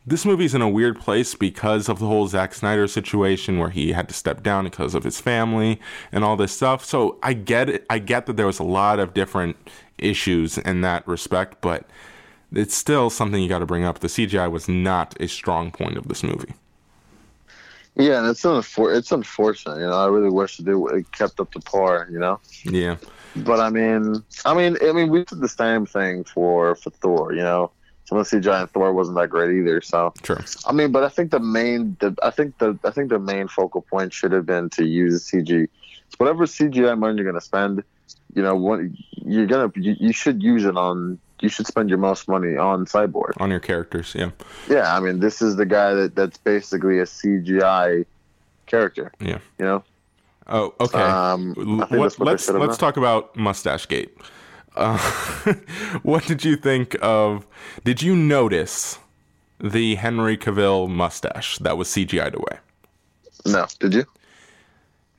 [0.06, 3.92] this movie's in a weird place because of the whole Zack Snyder situation where he
[3.92, 5.80] had to step down because of his family
[6.12, 6.84] and all this stuff.
[6.84, 7.86] So I get it.
[7.90, 9.58] I get that there was a lot of different
[10.00, 11.88] issues in that respect, but
[12.52, 14.00] it's still something you got to bring up.
[14.00, 16.54] The CGI was not a strong point of this movie.
[17.96, 19.80] Yeah, and it's unfor- it's unfortunate.
[19.80, 22.08] You know, I really wish they it kept up to par.
[22.10, 22.40] You know.
[22.64, 22.96] Yeah.
[23.36, 27.34] But I mean, I mean, I mean, we did the same thing for for Thor.
[27.34, 27.72] You know,
[28.06, 29.82] some of the CGI in Thor wasn't that great either.
[29.82, 30.14] So.
[30.24, 30.44] Sure.
[30.66, 33.48] I mean, but I think the main, the, I think the, I think the main
[33.48, 35.68] focal point should have been to use CG.
[36.08, 37.84] It's whatever CGI money you're gonna spend,
[38.34, 41.98] you know, what you're gonna, you, you should use it on you should spend your
[41.98, 43.34] most money on Cyborg.
[43.38, 44.30] On your characters, yeah.
[44.70, 48.06] Yeah, I mean, this is the guy that that's basically a CGI
[48.68, 49.12] character.
[49.20, 49.40] Yeah.
[49.58, 49.84] You know.
[50.52, 51.00] Oh, okay.
[51.00, 54.16] Um, what, let's let's talk about Mustache Gate.
[54.76, 54.98] Uh,
[56.04, 57.48] what did you think of?
[57.86, 59.00] Did you notice
[59.60, 62.60] the Henry Cavill mustache that was CGI'd away?
[63.46, 64.06] No, did you?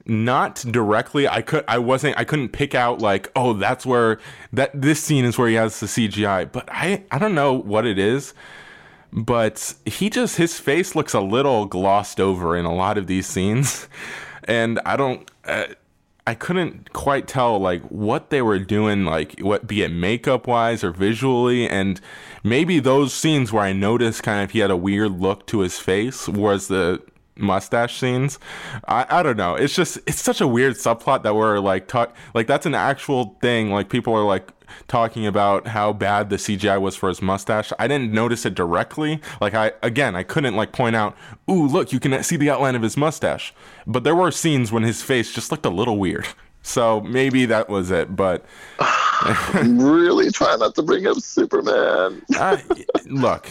[0.05, 4.19] not directly i could i wasn't i couldn't pick out like oh that's where
[4.53, 7.87] that this scene is where he has the cgi but i i don't know what
[7.87, 8.35] it is
[9.13, 13.27] but he just his face looks a little glossed over in a lot of these
[13.27, 13.87] scenes
[14.45, 15.67] and i don't uh,
[16.27, 20.83] i couldn't quite tell like what they were doing like what be it makeup wise
[20.83, 22.01] or visually and
[22.43, 25.79] maybe those scenes where i noticed kind of he had a weird look to his
[25.79, 27.03] face was the
[27.37, 28.39] mustache scenes.
[28.87, 29.55] I, I don't know.
[29.55, 33.37] It's just it's such a weird subplot that we're like talk like that's an actual
[33.41, 33.71] thing.
[33.71, 34.51] Like people are like
[34.89, 37.73] talking about how bad the CGI was for his mustache.
[37.79, 39.21] I didn't notice it directly.
[39.41, 41.17] Like I again, I couldn't like point out,
[41.51, 43.55] "Ooh, look, you can see the outline of his mustache."
[43.87, 46.27] But there were scenes when his face just looked a little weird.
[46.63, 48.45] So maybe that was it, but
[48.79, 52.23] I'm really trying not to bring up Superman.
[52.39, 52.59] uh,
[53.07, 53.51] look,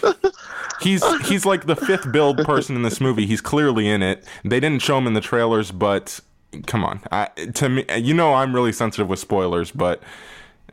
[0.82, 3.26] he's he's like the fifth billed person in this movie.
[3.26, 4.26] He's clearly in it.
[4.44, 6.22] They didn't show him in the trailers, but
[6.68, 10.02] come on, I, to me, you know, I'm really sensitive with spoilers, but.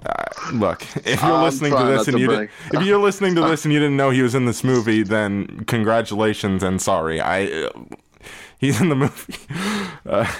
[0.04, 3.40] Uh, look, if you're I'm listening to this and you did, if you're listening to
[3.48, 7.20] this and you didn't know he was in this movie, then congratulations and sorry.
[7.20, 7.70] I uh,
[8.58, 9.34] he's in the movie.
[10.06, 10.32] Uh,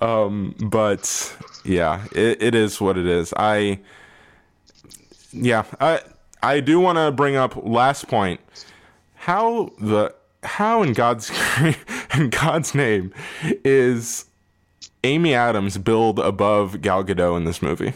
[0.00, 3.34] um, but yeah, it, it is what it is.
[3.36, 3.80] I
[5.32, 6.00] yeah, I
[6.42, 8.40] I do want to bring up last point.
[9.14, 11.30] How the how in God's
[12.14, 13.12] in God's name
[13.64, 14.26] is
[15.04, 17.94] Amy Adams billed above Gal Gadot in this movie?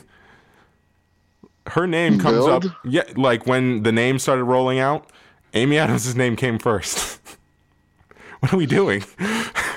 [1.69, 2.67] Her name comes Billed?
[2.67, 5.11] up yeah, like when the name started rolling out,
[5.55, 7.21] Amy Adams' name came first.
[8.41, 9.05] what are we doing?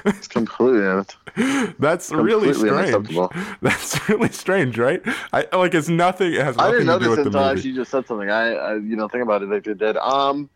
[0.05, 1.03] It's completely.
[1.79, 3.17] That's really strange.
[3.61, 5.01] That's really strange, right?
[5.33, 6.33] I like it's nothing.
[6.33, 7.61] It has I nothing didn't to do with until movie.
[7.61, 8.29] she just said something.
[8.29, 9.97] I, I, you know, think about it like you did.
[9.97, 10.49] Um,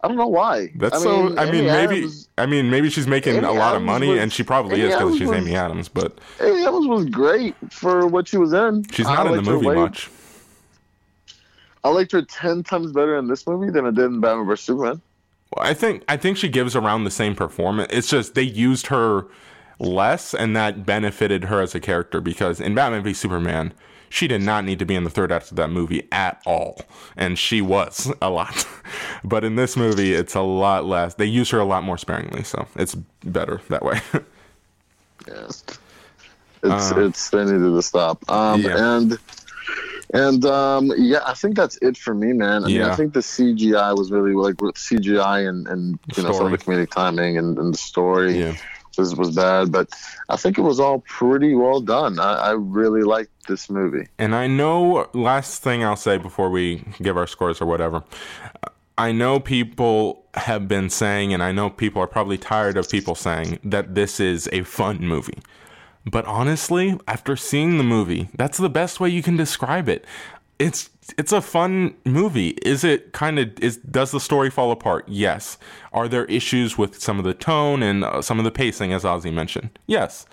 [0.00, 0.70] I don't know why.
[0.76, 1.22] That's I so.
[1.24, 1.96] mean, I mean, Amy maybe.
[1.98, 4.80] Adams- I mean, maybe she's making Amy a lot of money, was- and she probably
[4.80, 5.88] Amy is because she's was- Amy Adams.
[5.88, 8.84] But Amy Adams was great for what she was in.
[8.92, 10.08] she's I not in the movie way- much.
[11.84, 14.64] I liked her ten times better in this movie than I did in Batman vs
[14.66, 15.00] Superman.
[15.56, 16.04] Well, I think.
[16.08, 17.90] I think she gives around the same performance.
[17.92, 19.26] It's just they used her
[19.78, 23.72] less, and that benefited her as a character because in Batman v Superman.
[24.08, 26.80] She did not need to be in the third act of that movie at all,
[27.16, 28.66] and she was a lot.
[29.24, 31.14] but in this movie, it's a lot less.
[31.14, 32.94] They use her a lot more sparingly, so it's
[33.24, 34.00] better that way.
[35.26, 35.62] Yes.
[36.62, 38.28] It's it's they needed to stop.
[38.30, 38.96] Um Yeah.
[38.96, 39.18] and
[40.14, 42.64] and um yeah, I think that's it for me, man.
[42.64, 42.92] I mean Yeah.
[42.92, 46.52] I think the CGI was really like with CGI and, and you know some of
[46.52, 48.56] the comedic timing and, and the story yeah.
[48.98, 49.88] Was was bad, but
[50.28, 52.18] I think it was all pretty well done.
[52.18, 54.08] I, I really liked this movie.
[54.18, 58.04] And I know, last thing I'll say before we give our scores or whatever,
[58.98, 63.14] I know people have been saying, and I know people are probably tired of people
[63.14, 65.38] saying that this is a fun movie.
[66.04, 70.04] But honestly, after seeing the movie, that's the best way you can describe it.
[70.58, 72.50] It's it's a fun movie.
[72.62, 75.04] Is it kind of is does the story fall apart?
[75.08, 75.58] Yes.
[75.92, 79.04] Are there issues with some of the tone and uh, some of the pacing as
[79.04, 79.70] Ozzy mentioned?
[79.86, 80.26] Yes.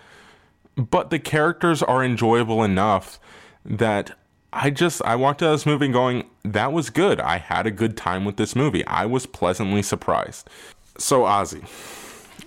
[0.76, 3.20] but the characters are enjoyable enough
[3.66, 4.18] that
[4.54, 7.20] I just I walked out of this movie going, that was good.
[7.20, 8.86] I had a good time with this movie.
[8.88, 10.50] I was pleasantly surprised.
[10.98, 11.64] So Ozzy,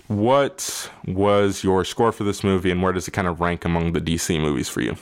[0.07, 3.93] what was your score for this movie and where does it kind of rank among
[3.93, 4.95] the DC movies for you?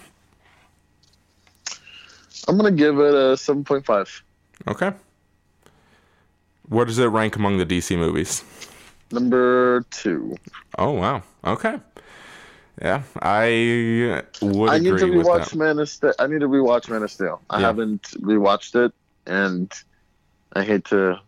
[2.48, 4.24] I'm gonna give it a seven point five.
[4.68, 4.92] Okay.
[6.70, 8.44] Where does it rank among the DC movies?
[9.12, 10.36] Number two.
[10.78, 11.24] Oh wow.
[11.46, 11.80] Okay.
[12.82, 15.56] Yeah, I would I need to rewatch.
[15.56, 16.14] Man of Steel.
[16.20, 17.42] I need to rewatch Man of Steel.
[17.50, 17.68] I Yeah.
[17.68, 18.94] haven't rewatched it,
[19.26, 19.72] and
[20.54, 21.20] I hate to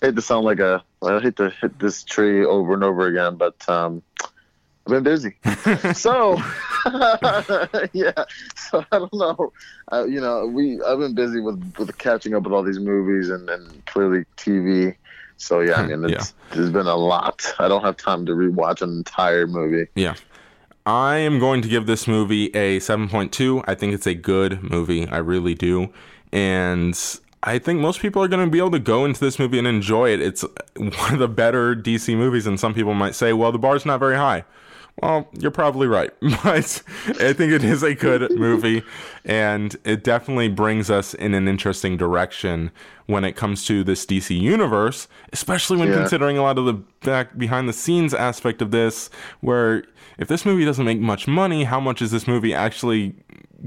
[0.00, 3.36] hate to sound like a I hate to hit this tree over and over again,
[3.36, 4.02] but um,
[4.88, 5.36] been busy.
[5.94, 6.36] so
[7.92, 8.24] yeah,
[8.56, 9.52] so I don't know.
[9.92, 13.30] Uh, you know, we I've been busy with with catching up with all these movies
[13.30, 14.96] and and clearly TV.
[15.36, 17.54] So yeah, I mean, it's, there's been a lot.
[17.58, 19.88] I don't have time to rewatch an entire movie.
[19.94, 20.14] Yeah.
[20.84, 23.62] I am going to give this movie a 7.2.
[23.66, 25.06] I think it's a good movie.
[25.06, 25.92] I really do.
[26.32, 26.98] And
[27.42, 29.66] I think most people are going to be able to go into this movie and
[29.66, 30.22] enjoy it.
[30.22, 30.44] It's
[30.76, 34.00] one of the better DC movies, and some people might say, well, the bar's not
[34.00, 34.44] very high.
[35.02, 36.10] Well, you're probably right.
[36.42, 36.82] But
[37.20, 38.82] I think it is a good movie,
[39.24, 42.70] and it definitely brings us in an interesting direction
[43.06, 45.94] when it comes to this DC universe, especially when Yeah.
[45.96, 49.08] considering a lot of the back behind the scenes aspect of this,
[49.40, 49.84] where
[50.18, 53.14] if this movie doesn't make much money, how much is this movie actually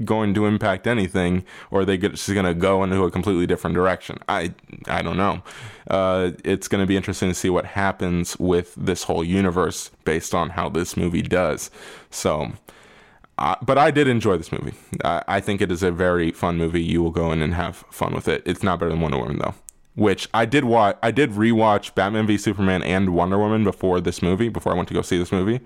[0.04, 4.18] going to impact anything, or they just going to go into a completely different direction?
[4.28, 4.54] I
[4.86, 5.42] I don't know.
[5.88, 10.34] Uh, it's going to be interesting to see what happens with this whole universe based
[10.34, 11.70] on how this movie does.
[12.10, 12.52] So.
[13.38, 14.74] Uh, but I did enjoy this movie.
[15.02, 16.82] I, I think it is a very fun movie.
[16.82, 18.42] You will go in and have fun with it.
[18.44, 19.54] It's not better than Wonder Woman though,
[19.94, 20.98] which I did watch.
[21.02, 24.50] I did rewatch Batman v Superman and Wonder Woman before this movie.
[24.50, 25.60] Before I went to go see this movie.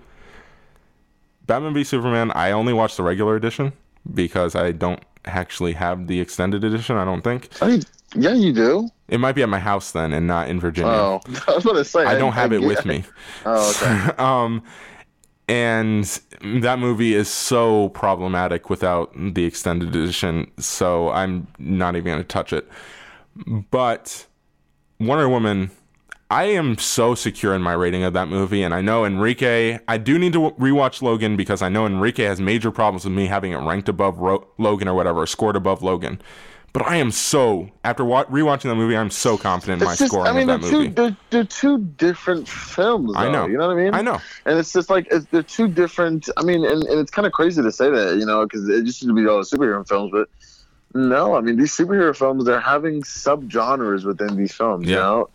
[1.45, 2.31] Batman v Superman.
[2.31, 3.73] I only watched the regular edition
[4.13, 6.95] because I don't actually have the extended edition.
[6.97, 7.81] I don't think I mean,
[8.15, 8.89] yeah, you do.
[9.09, 10.91] it might be at my house then and not in Virginia.
[10.91, 12.05] Oh, I was going to say.
[12.05, 13.03] I don't have it get- with me.
[13.45, 14.15] Oh, okay.
[14.17, 14.63] um,
[15.49, 16.03] and
[16.61, 22.23] that movie is so problematic without the extended edition, so I'm not even going to
[22.27, 22.67] touch it.
[23.71, 24.25] But
[24.99, 25.71] Wonder Woman,
[26.29, 29.79] I am so secure in my rating of that movie, and I know Enrique.
[29.87, 33.27] I do need to rewatch Logan because I know Enrique has major problems with me
[33.27, 36.21] having it ranked above Ro- Logan or whatever, scored above Logan.
[36.73, 40.11] But I am so after wa- rewatching that movie, I'm so confident in my just,
[40.11, 40.87] scoring I mean, of they're that movie.
[40.89, 43.13] two, they're, they're two different films.
[43.15, 43.47] I know.
[43.47, 43.95] You know what I mean?
[43.95, 44.19] I know.
[44.45, 46.29] And it's just like it's, they're two different.
[46.35, 48.83] I mean, and, and it's kind of crazy to say that, you know, because it
[48.83, 50.29] just used to be all the superhero films, but
[50.93, 55.29] no, I mean, these superhero films they're having subgenres within these films, you know,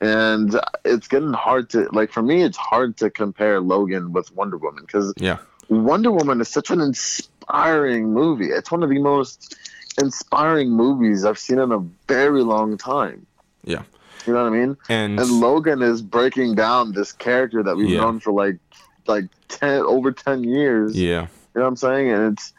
[0.00, 4.56] and it's getting hard to like for me, it's hard to compare Logan with Wonder
[4.56, 5.38] Woman because Yeah.
[5.68, 8.46] Wonder Woman is such an inspiring movie.
[8.46, 9.56] It's one of the most
[10.00, 13.26] inspiring movies I've seen in a very long time.
[13.64, 13.82] Yeah.
[14.26, 14.76] You know what I mean?
[14.88, 18.00] And, And Logan is breaking down this character that we've Yeah.
[18.00, 18.58] known for like
[19.06, 20.94] like ten over ten years.
[20.98, 21.22] yeah.
[21.22, 22.10] You know what I'm saying?
[22.10, 22.52] And it's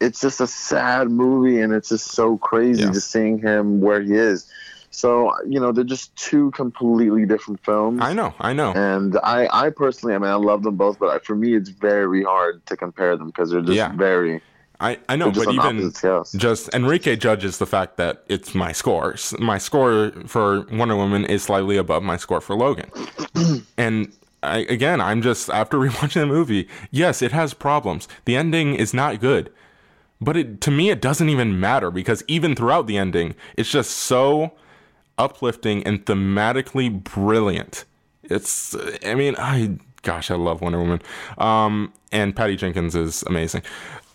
[0.00, 2.90] it's just a sad movie and it's just so crazy Yeah.
[2.90, 4.50] just seeing him where he is.
[4.92, 8.00] So, you know, they're just two completely different films.
[8.02, 8.72] I know, I know.
[8.72, 11.70] And I, I personally, I mean, I love them both, but I- for me, it's
[11.70, 13.92] very hard to compare them because they're just Yeah.
[13.96, 14.42] very,
[14.80, 15.92] I, I know, but even
[16.36, 19.14] just Enrique judges the fact that it's my score.
[19.38, 22.90] My score for Wonder Woman is slightly above my score for Logan.
[23.78, 26.68] and I, again, I'm just after rewatching the movie.
[26.90, 28.08] Yes, it has problems.
[28.24, 29.52] The ending is not good,
[30.20, 33.90] but it to me it doesn't even matter because even throughout the ending, it's just
[33.92, 34.52] so
[35.18, 37.84] uplifting and thematically brilliant.
[38.22, 41.00] It's, I mean, I gosh, I love Wonder Woman.
[41.38, 43.62] Um, and Patty Jenkins is amazing.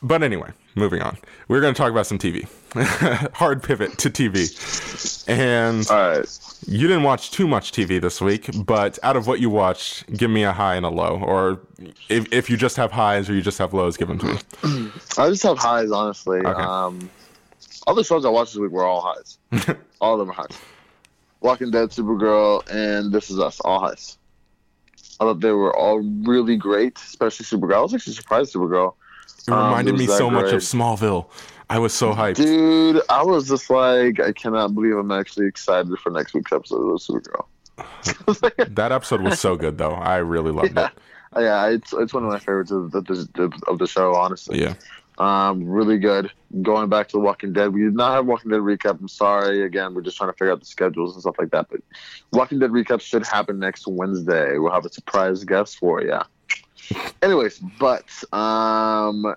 [0.04, 1.18] But anyway, moving on.
[1.48, 2.48] We're going to talk about some TV.
[3.34, 5.28] Hard pivot to TV.
[5.28, 6.40] And right.
[6.68, 10.30] you didn't watch too much TV this week, but out of what you watched, give
[10.30, 11.20] me a high and a low.
[11.20, 11.62] Or
[12.10, 14.92] if, if you just have highs or you just have lows, give them to me.
[15.18, 16.40] I just have highs, honestly.
[16.40, 16.62] Okay.
[16.62, 17.10] Um,
[17.88, 19.40] all the shows I watched this week were all highs.
[20.02, 20.60] all of them are highs.
[21.42, 24.18] Walking Dead, Supergirl, and This Is Us, all highs.
[25.20, 27.76] I thought they were all really great, especially Supergirl.
[27.78, 28.94] I was actually surprised Supergirl.
[29.48, 30.62] It Um, reminded it me so much of.
[30.62, 31.28] Smallville.
[31.70, 32.36] I was so hyped.
[32.36, 36.82] Dude, I was just like, I cannot believe I'm actually excited for next week's episode
[36.82, 37.46] of Supergirl.
[38.76, 39.92] That episode was so good, though.
[39.92, 40.88] I really loved Yeah.
[40.88, 41.42] it.
[41.42, 44.62] yeah, it's it's one of my favorites of the, of the show, honestly.
[44.62, 44.74] Yeah.
[45.18, 46.32] Um, really good.
[46.62, 49.00] Going back to The Walking Dead, we did not have Walking Dead recap.
[49.00, 49.64] I'm sorry.
[49.64, 51.68] Again, we're just trying to figure out the schedules and stuff like that.
[51.70, 51.82] But
[52.32, 54.58] Walking Dead recap should happen next Wednesday.
[54.58, 56.20] We'll have a surprise guest for you.
[57.22, 59.36] Anyways, but um,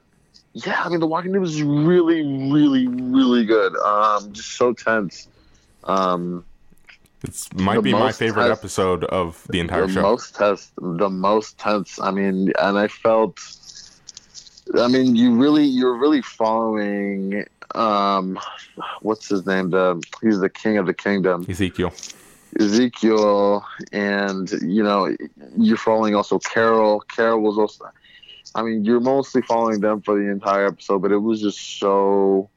[0.53, 3.75] yeah, I mean, The Walking Dead was really, really, really good.
[3.79, 5.29] Um, just so tense.
[5.85, 6.45] Um,
[7.25, 10.03] It's might be my favorite tense- episode of the entire the show.
[10.03, 11.99] most tense, the most tense.
[11.99, 13.41] I mean, and I felt.
[14.79, 17.45] I mean, you really, you're really following.
[17.75, 18.39] Um,
[19.01, 19.71] what's his name?
[19.71, 21.47] The he's the king of the kingdom.
[21.49, 21.93] Ezekiel.
[22.59, 25.15] Ezekiel, and you know,
[25.57, 27.01] you're following also Carol.
[27.01, 27.91] Carol was also.
[28.55, 32.51] I mean, you're mostly following them for the entire episode, but it was just so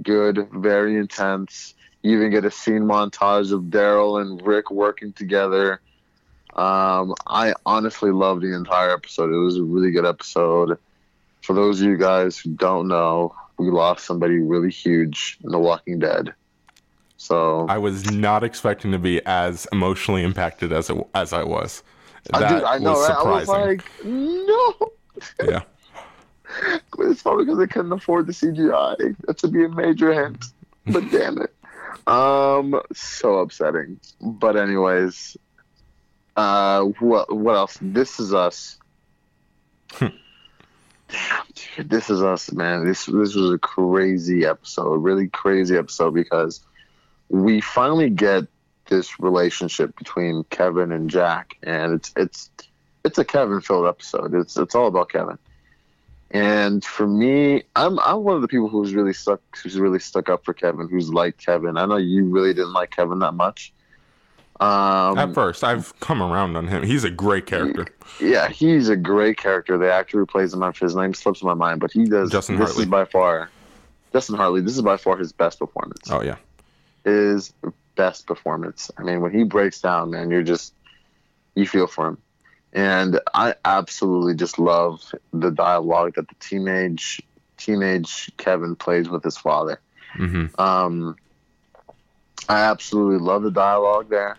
[0.00, 1.74] good, very intense.
[2.02, 5.80] You even get a scene montage of Daryl and Rick working together.
[6.54, 9.32] Um, I honestly loved the entire episode.
[9.32, 10.78] It was a really good episode.
[11.42, 15.58] For those of you guys who don't know, we lost somebody really huge in The
[15.58, 16.34] Walking Dead.
[17.16, 21.82] So I was not expecting to be as emotionally impacted as it, as I was.
[22.32, 23.18] I, That I know, was right?
[23.18, 24.74] I was like, no.
[25.44, 25.62] yeah.
[26.98, 29.16] It's probably because they couldn't afford the CGI.
[29.26, 30.44] That should be a major hint.
[30.86, 31.54] But damn it.
[32.06, 33.98] Um, so upsetting.
[34.20, 35.36] But anyways,
[36.36, 37.78] uh, what what else?
[37.80, 38.78] This is us.
[41.76, 42.86] Dude, this is us, man.
[42.86, 46.60] This this was a crazy episode, a really crazy episode because
[47.28, 48.46] we finally get
[48.88, 52.50] this relationship between Kevin and Jack, and it's it's
[53.04, 54.34] it's a Kevin filled episode.
[54.34, 55.38] It's it's all about Kevin.
[56.30, 60.28] And for me, I'm I'm one of the people who's really stuck who's really stuck
[60.28, 61.76] up for Kevin, who's like Kevin.
[61.76, 63.72] I know you really didn't like Kevin that much.
[64.62, 66.82] Um, At first, I've come around on him.
[66.84, 67.86] He's a great character.
[68.20, 69.76] yeah, he's a great character.
[69.76, 72.30] The actor who plays him, his name slips my mind, but he does.
[72.30, 72.84] Justin this Hartley.
[72.84, 73.50] is by far,
[74.12, 74.60] Justin Hartley.
[74.60, 76.10] This is by far his best performance.
[76.10, 76.36] Oh yeah.
[77.04, 77.52] His
[77.96, 78.90] best performance.
[78.96, 80.74] I mean, when he breaks down, man, you're just
[81.56, 82.18] you feel for him.
[82.72, 85.02] And I absolutely just love
[85.32, 87.20] the dialogue that the teenage
[87.56, 89.80] teenage Kevin plays with his father.
[90.12, 91.16] hmm Um,
[92.48, 94.36] I absolutely love the dialogue there.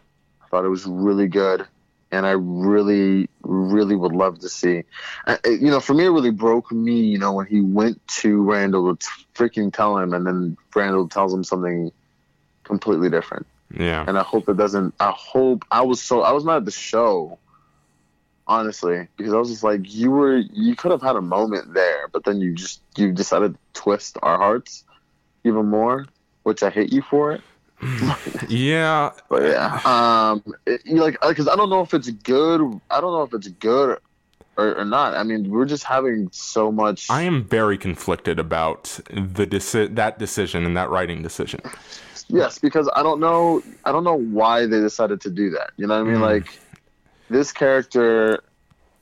[0.54, 1.66] Thought it was really good,
[2.12, 4.84] and I really, really would love to see.
[5.26, 7.02] I, you know, for me, it really broke me.
[7.02, 11.34] You know, when he went to Randall to freaking tell him, and then Randall tells
[11.34, 11.92] him something
[12.66, 13.48] completely different.
[13.76, 14.06] Yeah.
[14.08, 14.94] And I hope it doesn't.
[15.00, 17.40] I hope I was so I was not at the show.
[18.46, 22.10] Honestly, because I was just like, you were, you could have had a moment there,
[22.10, 24.84] but then you just, you decided to twist our hearts
[25.44, 26.06] even more,
[26.44, 27.42] which I hate you for it.
[28.50, 29.12] Yeah.
[29.30, 32.62] But yeah, um, it, you like because I don't know if it's good.
[32.90, 34.00] I don't know if it's good
[34.58, 35.16] or, or not.
[35.16, 37.10] I mean, we're just having so much.
[37.10, 41.62] I am very conflicted about the deci- that decision and that writing decision.
[42.28, 43.64] yes, because I don't know.
[43.86, 45.72] I don't know why they decided to do that.
[45.78, 46.22] You know what I mean?
[46.22, 46.44] Mm.
[46.44, 46.60] Like
[47.30, 48.44] this character.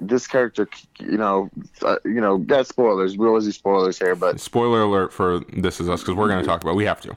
[0.04, 0.68] This character,
[1.00, 1.52] you know,
[1.84, 3.16] uh, you know, got spoilers.
[3.16, 6.40] We always do spoilers here, but Spoiler alert for This Is Us because we're going
[6.40, 6.74] to talk about.
[6.74, 7.16] We have to.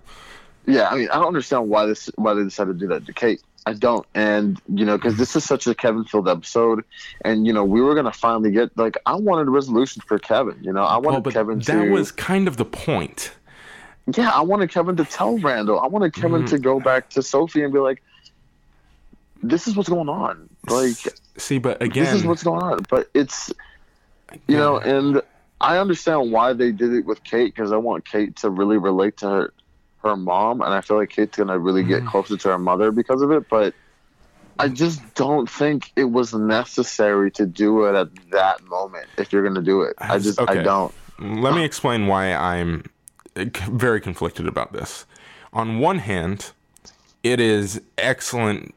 [0.66, 3.12] Yeah, I mean, I don't understand why this why they decided to do that to
[3.12, 3.42] Kate.
[3.66, 6.84] I don't, and you know, because this is such a Kevin filled episode,
[7.24, 10.58] and you know, we were gonna finally get like I wanted a resolution for Kevin.
[10.62, 13.32] You know, I wanted Well, Kevin that to was kind of the point.
[14.14, 15.80] yeah, I wanted Kevin to tell Randall.
[15.80, 16.50] I wanted Kevin Mhm.
[16.50, 18.02] to go back to Sophie and be like,
[19.42, 20.48] "This is what's going on.
[20.68, 20.96] Like,
[21.36, 23.52] See, but again, this is what's going on." But it's
[24.48, 25.22] you know, and
[25.60, 29.16] I understand why they did it with Kate because I want Kate to really relate
[29.18, 29.52] to her
[30.05, 32.09] her mom, and I feel like Kate's gonna really get Mhm.
[32.09, 33.48] closer to her mother because of it.
[33.48, 33.74] But
[34.59, 39.07] I just don't think it was necessary to do it at that moment.
[39.18, 40.94] If you're gonna do it, I just I don't.
[41.18, 42.84] let me explain why I'm
[43.36, 45.07] uh, very conflicted about this.
[45.52, 46.52] On one hand,
[47.22, 48.74] it is excellent.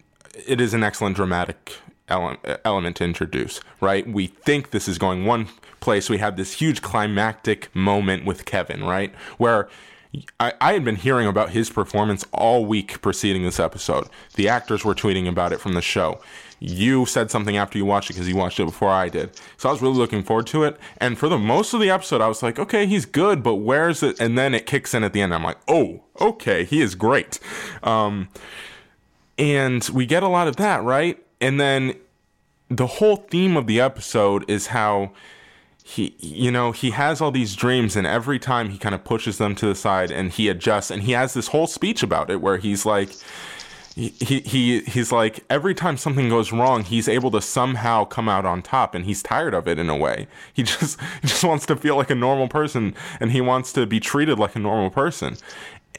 [0.48, 1.76] It is an excellent dramatic
[2.10, 4.08] ele- element to introduce, right?
[4.08, 5.48] We think this is going one
[5.80, 6.10] place.
[6.10, 9.14] We have this huge climactic moment with Kevin, right?
[9.38, 9.68] Where
[10.40, 14.08] I, I had been hearing about his performance all week preceding this episode.
[14.36, 16.22] The actors were tweeting about it from the show.
[16.60, 19.32] You said something after you watched it because you watched it before I did.
[19.58, 20.80] So I was really looking forward to it.
[20.98, 24.02] And for the most of the episode, I was like, okay, he's good, but where's
[24.02, 24.20] it?
[24.20, 25.36] And then it kicks in at the end.
[25.36, 27.40] I'm like, oh, okay, he is great.
[27.84, 28.30] Um,
[29.38, 31.24] and we get a lot of that, right?
[31.40, 31.96] And then
[32.70, 35.12] the whole theme of the episode is how
[35.88, 39.38] he you know he has all these dreams and every time he kind of pushes
[39.38, 42.42] them to the side and he adjusts and he has this whole speech about it
[42.42, 43.10] where he's like
[43.96, 48.28] he, he he he's like every time something goes wrong he's able to somehow come
[48.28, 50.28] out on top and he's tired of it in a way.
[50.54, 53.86] He just he just wants to feel like a normal person and he wants to
[53.86, 55.38] be treated like a normal person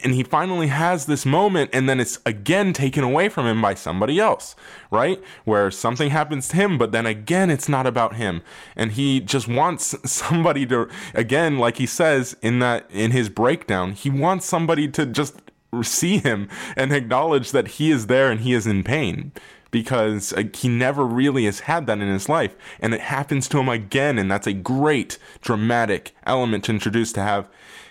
[0.03, 3.73] and he finally has this moment and then it's again taken away from him by
[3.73, 4.55] somebody else
[4.91, 5.21] right?
[5.45, 8.41] Where something happens to him but then again it's not about him.
[8.75, 13.93] And he just wants somebody to again like he says in that in his breakdown
[13.93, 15.41] he wants somebody to just
[15.83, 19.31] see him and acknowledge that he is there and he is in pain
[19.71, 22.55] because he never really has had that in his life.
[22.79, 27.21] And it happens to him again and that's a great dramatic element to introduce to
[27.21, 27.47] have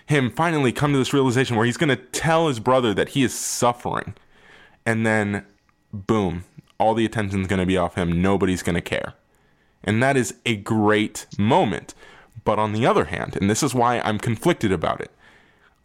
[0.09, 3.23] him finally come to this realization where he's going to tell his brother that he
[3.23, 4.15] is suffering.
[4.83, 5.45] And then,
[5.93, 6.45] boom,
[6.79, 8.19] all the attention's going to be off him.
[8.19, 9.13] Nobody's going to care.
[9.83, 11.93] And that is a great moment.
[12.43, 15.11] But on the other hand, and this is why I'm conflicted about it,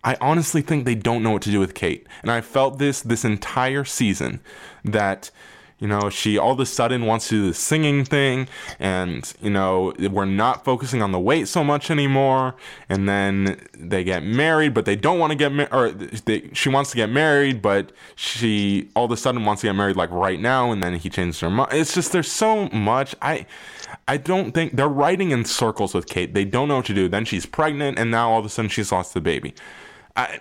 [0.03, 2.07] I honestly think they don't know what to do with Kate.
[2.22, 4.41] And I felt this this entire season
[4.85, 5.31] that
[5.79, 8.49] you know, she all of a sudden wants to do the singing thing,
[8.79, 12.55] and you know, we're not focusing on the weight so much anymore.
[12.89, 16.68] And then they get married, but they don't want to get married, or they, she
[16.68, 20.11] wants to get married, but she all of a sudden wants to get married like
[20.11, 20.70] right now.
[20.70, 21.72] And then he changes her mind.
[21.72, 23.14] It's just there's so much.
[23.20, 23.47] I
[24.07, 26.35] I don't think they're writing in circles with Kate.
[26.35, 27.09] They don't know what to do.
[27.09, 29.55] Then she's pregnant, and now all of a sudden she's lost the baby.
[30.16, 30.41] I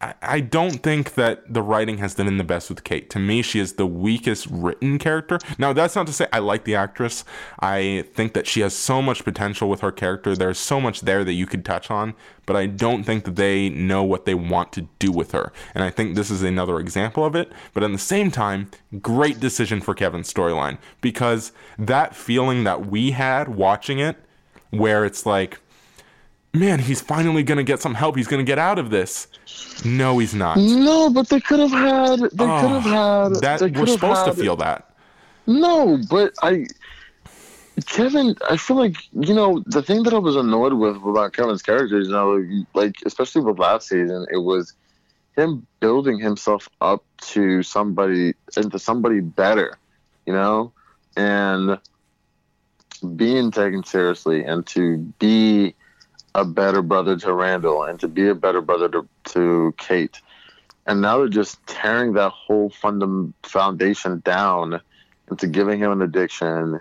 [0.00, 3.08] I, don't think that the writing has been the best with Kate.
[3.10, 5.38] To me, she is the weakest written character.
[5.56, 7.24] Now, that's not to say I like the actress.
[7.60, 10.36] I think that she has so much potential with her character.
[10.36, 12.14] There's so much there that you could touch on,
[12.44, 15.52] but I don't think that they know what they want to do with her.
[15.74, 17.50] And I think this is another example of it.
[17.72, 18.70] But at the same time,
[19.00, 24.16] great decision for Kevin's storyline because that feeling that we had watching it,
[24.70, 25.60] where it's like,
[26.52, 28.16] man, he's finally going to get some help.
[28.16, 29.28] He's going to get out of this.
[29.84, 30.56] No, he's not.
[30.56, 32.18] No, but they could have had.
[32.20, 33.34] They oh, could have ah, had.
[33.40, 34.90] That we're supposed had, to feel that.
[35.46, 36.66] No, but I.
[37.86, 41.60] Kevin, I feel like you know the thing that I was annoyed with about Kevin's
[41.60, 44.74] character is you know like especially with last season it was
[45.36, 49.76] him building himself up to somebody into somebody better,
[50.26, 50.72] you know,
[51.16, 51.78] and
[53.16, 55.74] being taken seriously and to be
[56.34, 60.20] a better brother to Randall and to be a better brother to, to Kate.
[60.86, 64.80] And now they're just tearing that whole fundam- foundation down
[65.30, 66.80] into giving him an addiction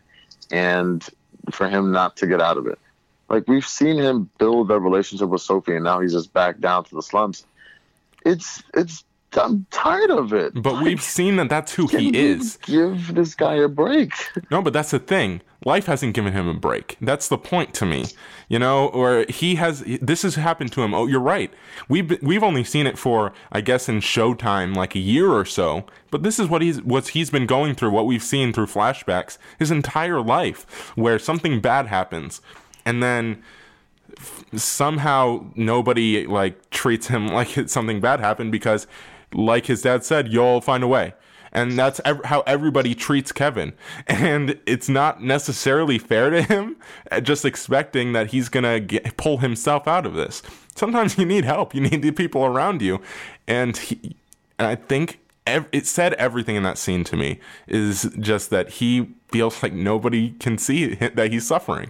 [0.51, 1.07] and
[1.51, 2.79] for him not to get out of it.
[3.29, 6.83] Like we've seen him build that relationship with Sophie and now he's just back down
[6.85, 7.45] to the slums.
[8.25, 9.03] It's it's
[9.37, 10.53] I'm tired of it.
[10.53, 12.57] But like, we've seen that that's who he is.
[12.63, 14.11] Give this guy a break.
[14.51, 15.41] No, but that's the thing.
[15.65, 16.97] Life hasn't given him a break.
[17.01, 18.05] That's the point to me.
[18.49, 19.83] You know, or he has.
[20.01, 20.93] This has happened to him.
[20.93, 21.51] Oh, you're right.
[21.87, 25.85] We've we've only seen it for, I guess, in Showtime, like a year or so.
[26.11, 27.91] But this is what he's what he's been going through.
[27.91, 32.41] What we've seen through flashbacks his entire life, where something bad happens,
[32.85, 33.41] and then
[34.55, 38.87] somehow nobody like treats him like something bad happened because
[39.33, 41.13] like his dad said, you'll find a way.
[41.51, 43.73] And that's ev- how everybody treats Kevin.
[44.07, 46.77] And it's not necessarily fair to him,
[47.11, 50.41] uh, just expecting that he's going to pull himself out of this.
[50.75, 53.01] Sometimes you need help, you need the people around you.
[53.47, 54.15] And, he,
[54.57, 58.69] and I think ev- it said everything in that scene to me is just that
[58.69, 61.89] he feels like nobody can see that he's suffering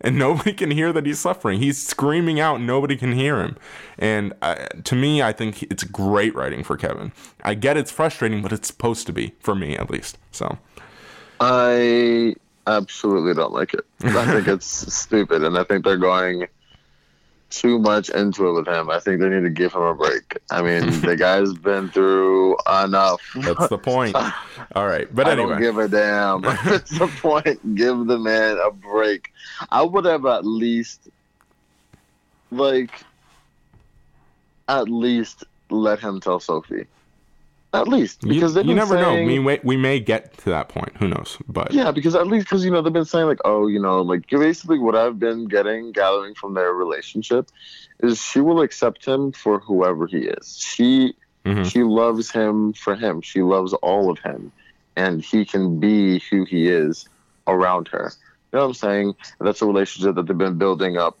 [0.00, 1.60] and nobody can hear that he's suffering.
[1.60, 3.56] He's screaming out, nobody can hear him.
[3.98, 7.12] And uh, to me, I think it's great writing for Kevin.
[7.42, 10.18] I get it's frustrating, but it's supposed to be for me at least.
[10.32, 10.58] So,
[11.40, 12.34] I
[12.66, 13.86] absolutely don't like it.
[14.02, 16.46] I think it's stupid, and I think they're going
[17.50, 18.90] too much into it with him.
[18.90, 20.38] I think they need to give him a break.
[20.50, 23.20] I mean, the guy's been through enough.
[23.36, 24.14] That's the point.
[24.74, 26.42] All right, but anyway, I don't give a damn.
[26.64, 27.74] That's the point.
[27.74, 29.32] Give the man a break.
[29.70, 31.08] I would have at least,
[32.50, 33.04] like,
[34.68, 36.86] at least let him tell Sophie.
[37.80, 39.32] At least because you, you never saying, know.
[39.32, 40.96] We may, we may get to that point.
[40.98, 41.38] Who knows?
[41.48, 44.02] But yeah, because at least because you know they've been saying like, oh, you know,
[44.02, 47.50] like basically what I've been getting gathering from their relationship
[48.00, 50.58] is she will accept him for whoever he is.
[50.58, 51.14] She
[51.44, 51.64] mm-hmm.
[51.64, 53.20] she loves him for him.
[53.20, 54.52] She loves all of him,
[54.96, 57.08] and he can be who he is
[57.46, 58.12] around her.
[58.52, 59.14] You know what I'm saying?
[59.40, 61.20] That's a relationship that they've been building up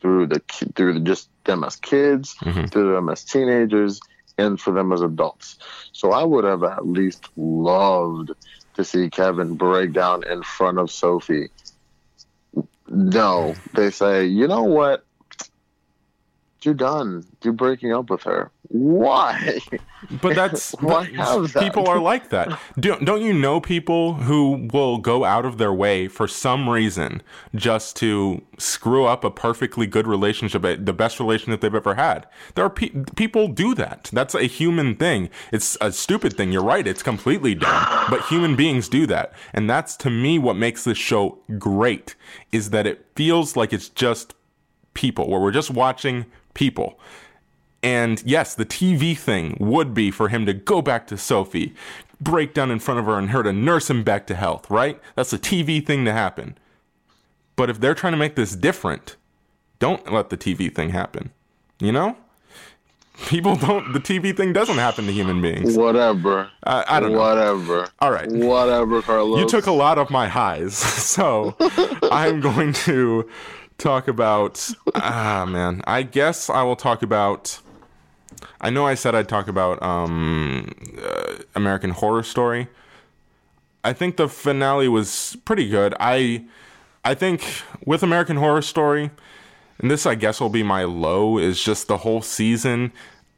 [0.00, 0.40] through the
[0.74, 2.66] through just them as kids, mm-hmm.
[2.66, 4.00] through them as teenagers,
[4.38, 5.58] and for them as adults.
[5.92, 8.30] So I would have at least loved
[8.74, 11.50] to see Kevin break down in front of Sophie.
[12.88, 15.04] No, they say, you know what?
[16.62, 17.24] You're done.
[17.42, 18.50] You're breaking up with her.
[18.68, 19.60] Why?
[20.22, 21.62] But that's Why have that?
[21.62, 22.56] people are like that.
[22.80, 27.20] Don't don't you know people who will go out of their way for some reason
[27.56, 32.26] just to screw up a perfectly good relationship, eh, the best relationship they've ever had?
[32.54, 34.08] There are pe- people do that.
[34.12, 35.30] That's a human thing.
[35.52, 36.52] It's a stupid thing.
[36.52, 36.86] You're right.
[36.86, 38.06] It's completely dumb.
[38.08, 42.14] But human beings do that, and that's to me what makes this show great.
[42.52, 44.34] Is that it feels like it's just
[44.94, 46.98] people, where we're just watching people.
[47.82, 51.74] And yes, the TV thing would be for him to go back to Sophie,
[52.20, 55.00] break down in front of her, and her to nurse him back to health, right?
[55.14, 56.58] That's a TV thing to happen.
[57.56, 59.16] But if they're trying to make this different,
[59.78, 61.30] don't let the TV thing happen.
[61.80, 62.16] You know?
[63.26, 65.76] People don't, the TV thing doesn't happen to human beings.
[65.76, 66.50] Whatever.
[66.62, 67.18] I, I don't know.
[67.18, 67.88] Whatever.
[67.98, 68.30] All right.
[68.30, 69.40] Whatever, Carlos.
[69.40, 71.56] You took a lot of my highs, so
[72.12, 73.28] I'm going to
[73.78, 74.68] talk about.
[74.94, 75.82] Ah, man.
[75.86, 77.60] I guess I will talk about.
[78.60, 82.68] I know I said I'd talk about um, uh, American Horror Story.
[83.84, 85.94] I think the finale was pretty good.
[85.98, 86.44] I,
[87.04, 89.10] I think with American Horror Story,
[89.78, 92.92] and this I guess will be my low, is just the whole season.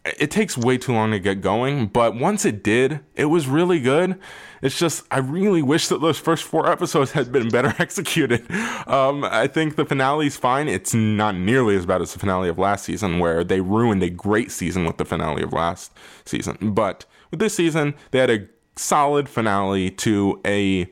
[0.05, 3.81] It takes way too long to get going, but once it did, it was really
[3.81, 4.19] good.
[4.63, 8.51] It's just I really wish that those first four episodes had been better executed.
[8.87, 10.69] Um, I think the finale's fine.
[10.69, 14.11] It's not nearly as bad as the finale of last season, where they ruined a
[14.11, 15.93] great season with the finale of last
[16.25, 16.57] season.
[16.73, 20.91] But with this season, they had a solid finale to a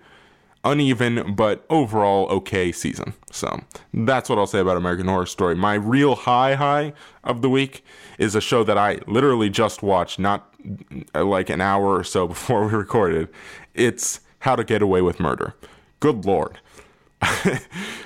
[0.64, 3.14] uneven but overall okay season.
[3.30, 3.60] So
[3.92, 5.54] that's what I'll say about American Horror Story.
[5.54, 6.92] My real high high
[7.24, 7.84] of the week
[8.18, 10.52] is a show that I literally just watched not
[11.14, 13.28] like an hour or so before we recorded.
[13.74, 15.54] It's How to Get Away with Murder.
[16.00, 16.60] Good lord.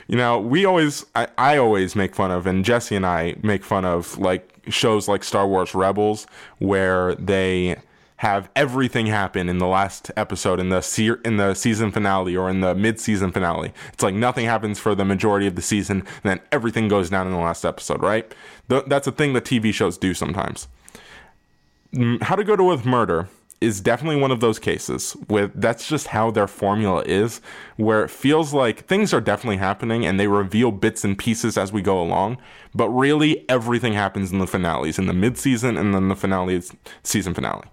[0.09, 3.63] you know, we always, I, I always make fun of, and Jesse and I make
[3.63, 6.27] fun of like shows like Star Wars Rebels,
[6.59, 7.77] where they
[8.23, 12.49] have everything happen in the last episode in the se- in the season finale or
[12.49, 13.73] in the mid-season finale.
[13.93, 17.27] It's like nothing happens for the majority of the season, and then everything goes down
[17.27, 18.33] in the last episode, right?
[18.69, 20.69] Th- that's a thing that TV shows do sometimes.
[22.21, 23.29] How to Go to with Murder
[23.61, 27.41] is definitely one of those cases with that's just how their formula is
[27.77, 31.73] where it feels like things are definitely happening and they reveal bits and pieces as
[31.73, 32.39] we go along
[32.75, 36.73] but really everything happens in the finales in the mid-season and then the finale is
[37.05, 37.65] season finale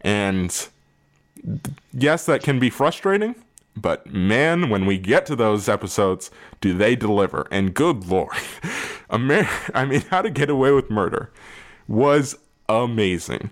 [0.00, 0.68] and
[1.92, 3.34] yes, that can be frustrating,
[3.76, 6.30] but man, when we get to those episodes,
[6.60, 7.46] do they deliver?
[7.50, 8.34] And good lord,
[9.12, 11.30] Amer- I mean, How to Get Away with Murder
[11.86, 12.36] was
[12.68, 13.50] amazing.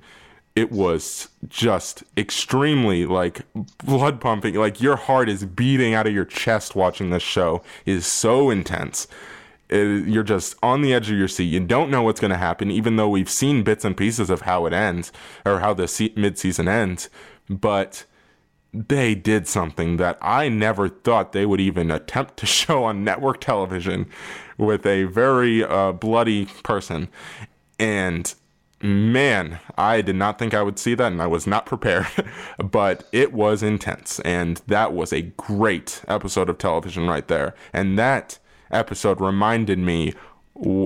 [0.57, 3.42] It was just extremely like
[3.84, 4.55] blood pumping.
[4.55, 7.62] Like your heart is beating out of your chest watching this show.
[7.84, 9.09] It is so intense.
[9.69, 11.45] It- you're just on the edge of your seat.
[11.47, 14.43] You don't know what's going to happen, even though we've seen bits and pieces of
[14.43, 15.12] how it ends
[15.47, 17.09] or how the se- mid-season ends.
[17.49, 18.05] But
[18.73, 23.41] they did something that I never thought they would even attempt to show on network
[23.41, 24.07] television
[24.59, 27.09] with a very uh, bloody person.
[27.79, 28.33] And
[28.83, 32.07] man, I did not think I would see that, and I was not prepared.
[32.59, 37.55] but it was intense, and that was a great episode of television right there.
[37.73, 38.39] And that
[38.75, 40.14] episode reminded me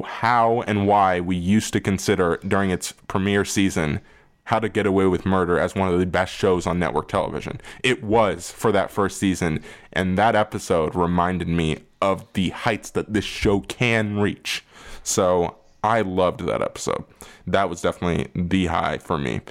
[0.04, 4.00] how and why we used to consider during its premiere season
[4.44, 7.60] how to Get Away with Murder as one of the best shows on network television.
[7.82, 9.62] It was for that first season,
[9.92, 14.64] and that episode reminded me of the heights that this show can reach.
[15.02, 17.04] So I loved that episode.
[17.46, 19.42] That was definitely the high for me.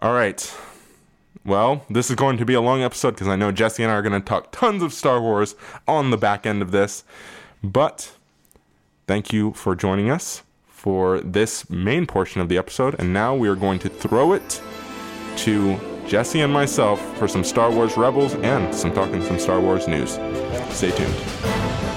[0.00, 0.54] All right.
[1.44, 3.96] Well, this is going to be a long episode because I know Jesse and I
[3.96, 5.56] are going to talk tons of Star Wars
[5.88, 7.02] on the back end of this.
[7.62, 8.12] But
[9.06, 12.96] thank you for joining us for this main portion of the episode.
[12.98, 14.60] And now we are going to throw it
[15.38, 19.86] to Jesse and myself for some Star Wars Rebels and some talking some Star Wars
[19.86, 20.14] news.
[20.74, 21.91] Stay tuned.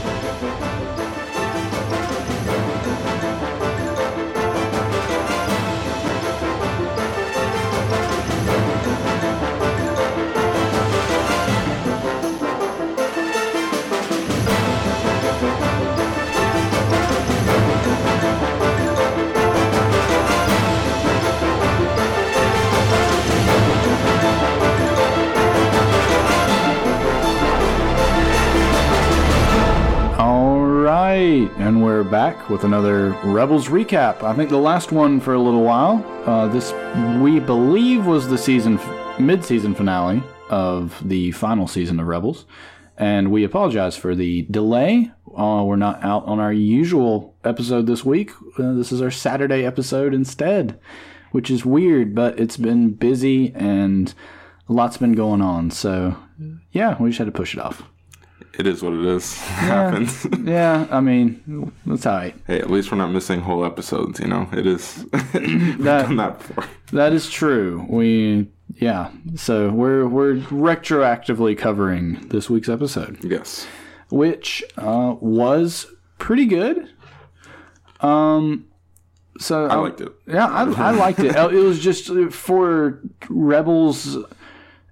[31.48, 34.24] Right, and we're back with another Rebels recap.
[34.24, 36.04] I think the last one for a little while.
[36.26, 36.72] Uh, this
[37.22, 38.80] we believe was the season
[39.20, 42.46] mid-season finale of the final season of Rebels,
[42.98, 45.12] and we apologize for the delay.
[45.36, 48.32] uh, we're not out on our usual episode this week.
[48.58, 50.80] Uh, this is our Saturday episode instead,
[51.32, 54.14] which is weird, but it's been busy and
[54.68, 55.72] lots been going on.
[55.72, 56.18] So,
[56.72, 57.84] yeah, we just had to push it off.
[58.58, 59.38] It is what it is.
[59.42, 60.26] happens.
[60.46, 62.36] Yeah, I mean, that's all right.
[62.48, 64.20] hey, at least we're not missing whole episodes.
[64.20, 65.06] You know, it is.
[65.34, 66.66] We've done that before.
[66.92, 67.86] That is true.
[67.90, 69.12] We, yeah.
[69.36, 73.24] So we're we're retroactively covering this week's episode.
[73.24, 73.66] Yes.
[74.10, 75.88] which uh, was
[76.20, 76.90] pretty good.
[78.02, 78.66] Um,
[79.40, 80.12] so I liked it.
[80.28, 81.36] Yeah, I, I liked it.
[81.36, 84.18] It was just for Rebels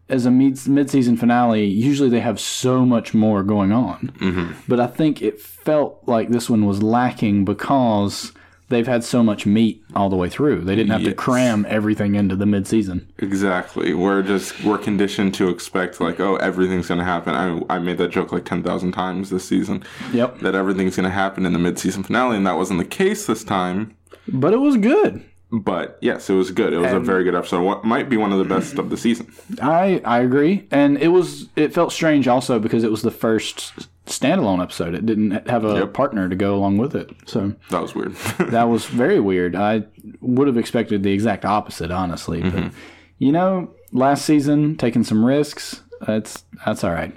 [0.10, 1.66] as a mid mid-season finale.
[1.66, 4.54] Usually they have so much more going on, Mm-hmm.
[4.68, 8.32] but I think it felt like this one was lacking because
[8.70, 10.62] they've had so much meat all the way through.
[10.62, 13.08] They didn't have to cram everything into the mid-season.
[13.20, 13.94] Exactly.
[13.94, 17.34] We're just we're conditioned to expect like, oh, everything's gonna happen.
[17.36, 19.84] I I made that joke like ten thousand times this season.
[20.12, 20.40] Yep.
[20.40, 23.96] That everything's gonna happen in the mid-season finale, and that wasn't the case this time.
[24.28, 25.24] But it was good.
[25.56, 26.74] But yes, it was good.
[26.74, 27.62] It was a very good episode.
[27.62, 29.32] What might be one of the best of the season.
[29.62, 33.88] I I agree, and it was it felt strange also because it was the first
[34.08, 34.96] standalone episode.
[34.96, 35.94] It didn't have a Yep.
[35.94, 38.16] partner to go along with it, so That was weird.
[38.50, 39.56] that was very weird.
[39.56, 39.84] I
[40.22, 42.42] would have expected the exact opposite, honestly.
[42.42, 42.72] But
[43.20, 47.16] you know, last season taking some risks, that's that's all right.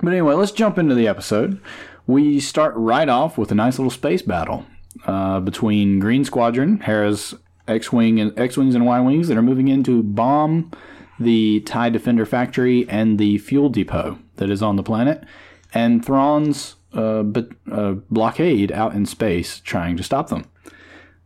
[0.00, 1.60] But anyway, let's jump into the episode.
[2.06, 4.64] We start right off with a nice little space battle
[5.04, 7.34] uh, between Green Squadron, Hera's
[7.68, 10.70] X-wing and X-wings and Y-wings that are moving in to bomb
[11.18, 15.24] the TIE Defender factory and the fuel depot that is on the planet,
[15.72, 17.24] and Thrawn's uh,
[17.70, 20.44] uh, blockade out in space trying to stop them.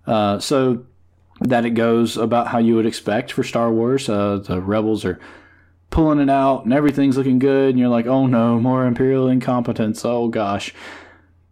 [0.06, 0.84] Uh, so
[1.40, 4.08] that it goes about how you would expect for Star Wars.
[4.08, 5.18] Uh, the rebels are
[5.90, 10.04] pulling it out and everything's looking good, and you're like, oh no, more Imperial incompetence.
[10.04, 10.74] Oh gosh.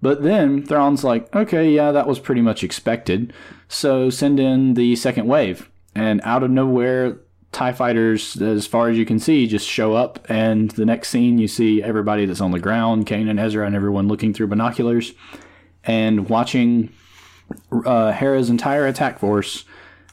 [0.01, 3.33] But then Thrawn's like, okay, yeah, that was pretty much expected.
[3.69, 5.69] So send in the second wave.
[5.95, 7.19] And out of nowhere,
[7.51, 10.25] TIE fighters, as far as you can see, just show up.
[10.29, 13.75] And the next scene, you see everybody that's on the ground, Kane and Ezra, and
[13.75, 15.13] everyone looking through binoculars
[15.85, 16.93] and watching
[17.85, 19.65] uh, Hera's entire attack force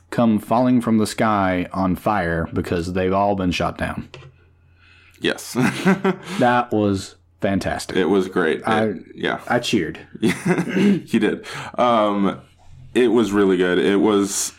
[0.10, 4.10] come falling from the sky on fire because they've all been shot down.
[5.20, 5.54] yes.
[6.40, 7.16] That was
[7.50, 7.96] fantastic.
[7.98, 8.62] it was great.
[8.66, 9.40] It- yeah.
[9.48, 10.00] I cheered.
[10.22, 11.46] he did.
[11.78, 12.42] Um,
[12.94, 13.78] it was really good.
[13.78, 14.54] It was.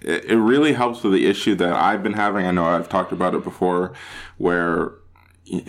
[0.00, 2.44] It, it really helps with the issue that I've been having.
[2.46, 3.92] I know I've talked about it before,
[4.36, 4.92] where
[5.44, 5.64] he-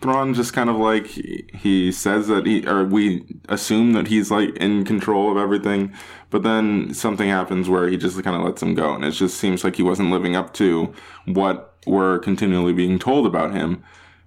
[0.00, 4.30] Thrawn just kind of like he, he says that he or we assume that he's
[4.30, 5.92] like in control of everything,
[6.30, 9.38] but then something happens where he just kind of lets him go, and it just
[9.38, 10.92] seems like he wasn't living up to
[11.26, 13.82] what we're continually being told about him.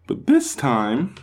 [0.08, 1.16] But this time,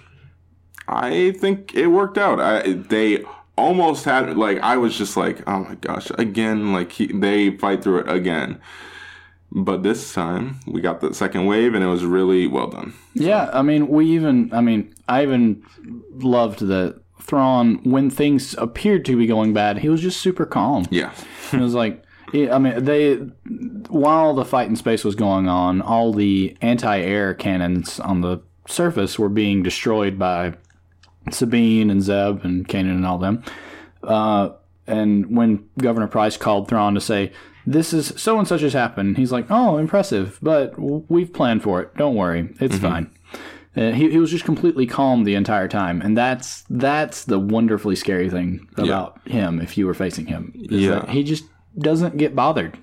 [0.89, 2.41] I think it worked out.
[2.41, 3.24] I, they
[3.57, 7.83] almost had like I was just like, oh my gosh, again, like he, they fight
[7.83, 8.61] through it again.
[9.55, 12.95] But this time we got the second wave, and it was really well done.
[13.14, 15.62] Yeah, I mean, we even, I mean, I even
[16.11, 20.87] loved that Thrawn, when things appeared to be going bad, he was just super calm.
[20.91, 21.12] Yeah,
[21.53, 22.03] It was like,
[22.33, 23.14] yeah, I mean, they,
[23.89, 28.41] while the fight in space was going on, all the anti air cannons on the
[28.66, 30.54] surface were being destroyed by
[31.30, 33.42] Sabine and Zeb and Kanan and all them.
[34.02, 34.50] Uh,
[34.86, 37.32] and when Governor Pryce called Thrawn to say,
[37.66, 41.80] this is so and such has happened, he's like, oh, impressive, but we've planned for
[41.80, 41.94] it.
[41.96, 43.10] Don't worry, it's fine.
[43.76, 47.96] Uh, he, he was just completely calm the entire time, and that's that's the wonderfully
[47.96, 49.60] scary thing about him.
[49.60, 51.08] If you were facing him, Yeah.
[51.10, 51.44] he just
[51.78, 52.76] doesn't get bothered.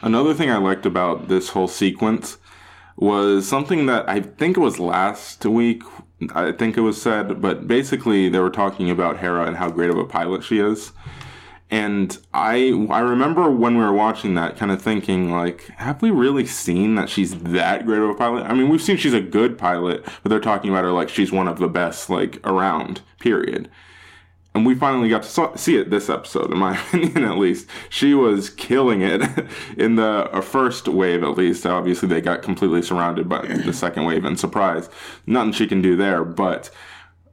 [0.00, 2.36] Another thing I liked about this whole sequence
[2.98, 5.82] was something that I think it was last week.
[6.34, 9.90] I think it was said, but basically they were talking about Hera and how great
[9.90, 10.92] of a pilot she is.
[11.70, 16.10] And I I remember when we were watching that kind of thinking like, have we
[16.10, 18.44] really seen that she's that great of a pilot?
[18.44, 21.30] I mean, we've seen she's a good pilot, but they're talking about her like she's
[21.30, 23.02] one of the best like around.
[23.20, 23.70] Period.
[24.58, 27.68] And we finally got to saw, see it this episode, in my opinion, at least.
[27.90, 29.22] She was killing it
[29.78, 31.64] in the uh, first wave, at least.
[31.64, 34.90] Obviously, they got completely surrounded by the second wave, and surprise,
[35.26, 36.24] nothing she can do there.
[36.24, 36.70] But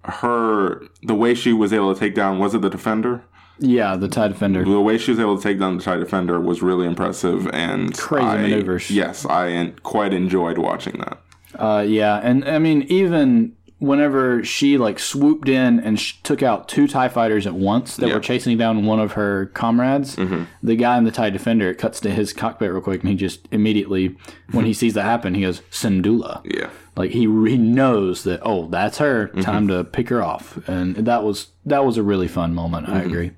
[0.03, 3.23] her, the way she was able to take down, was it the defender?
[3.57, 4.63] Yeah, the TIE Defender.
[4.63, 7.97] The way she was able to take down the TIE Defender was really impressive, and
[7.97, 8.91] Crazy I- maneuvers.
[8.91, 11.17] Yes, I quite enjoyed watching that.
[11.55, 13.55] Uh, yeah, and I mean, even
[13.86, 18.07] whenever she like swooped in and sh- took out two TIE fighters at once that
[18.07, 18.15] Yeah.
[18.15, 20.43] were chasing down one of her comrades, mm-hmm.
[20.63, 23.15] the guy in the TIE Defender it cuts to his cockpit real quick, and he
[23.15, 24.15] just immediately,
[24.51, 24.77] when he mm-hmm.
[24.77, 26.41] sees that happen, he goes Syndulla.
[26.43, 26.69] Yeah.
[26.95, 29.41] Like he he knows that oh that's her mm-hmm.
[29.41, 33.01] time to pick her off and that was that was a really fun moment I
[33.01, 33.31] agree.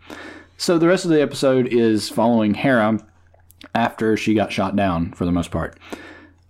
[0.58, 3.00] So the rest of the episode is following Hera
[3.74, 5.78] after she got shot down for the most part.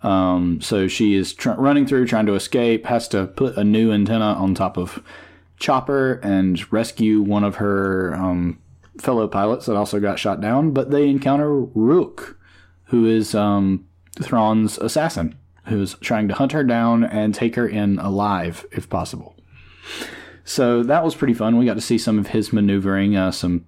[0.04, 3.92] Um, so she is tr- running through trying to escape, has to put a new
[3.92, 5.04] antenna on top of
[5.58, 8.60] Chopper and rescue one of her um,
[9.00, 10.72] fellow pilots that also got shot down.
[10.72, 12.40] But they encounter Rook,
[12.86, 13.88] who is um,
[14.22, 19.36] Thrawn's assassin, who's trying to hunt her down and take her in alive if possible.
[20.46, 21.58] So that was pretty fun.
[21.58, 23.66] We got to see some of his maneuvering, uh, some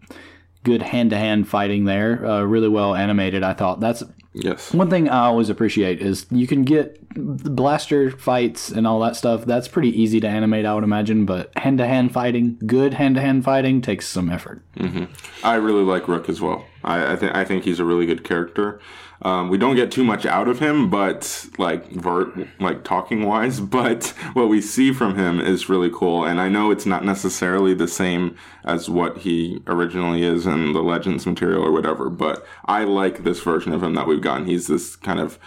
[0.63, 2.25] good hand to hand fighting there.
[2.25, 3.79] Uh, really well animated, I thought.
[3.79, 4.03] That's
[4.33, 4.73] Yes.
[4.73, 9.15] one thing I always appreciate is you can get the blaster fights and all that
[9.15, 9.45] stuff.
[9.45, 11.25] That's pretty easy to animate, I would imagine.
[11.25, 14.61] But hand to hand fighting, good hand to hand fighting, takes some effort.
[14.75, 15.05] Mm-hmm.
[15.43, 16.65] I really like Rook as well.
[16.83, 18.79] I, I think I think he's a really good character.
[19.21, 23.59] Um, we don't get too much out of him, but like vert, like talking wise,
[23.59, 26.23] but what we see from him is really cool.
[26.23, 30.81] And I know it's not necessarily the same as what he originally is in the
[30.81, 34.47] Legends material or whatever, but I like this version of him that we've gotten.
[34.47, 35.37] He's this kind of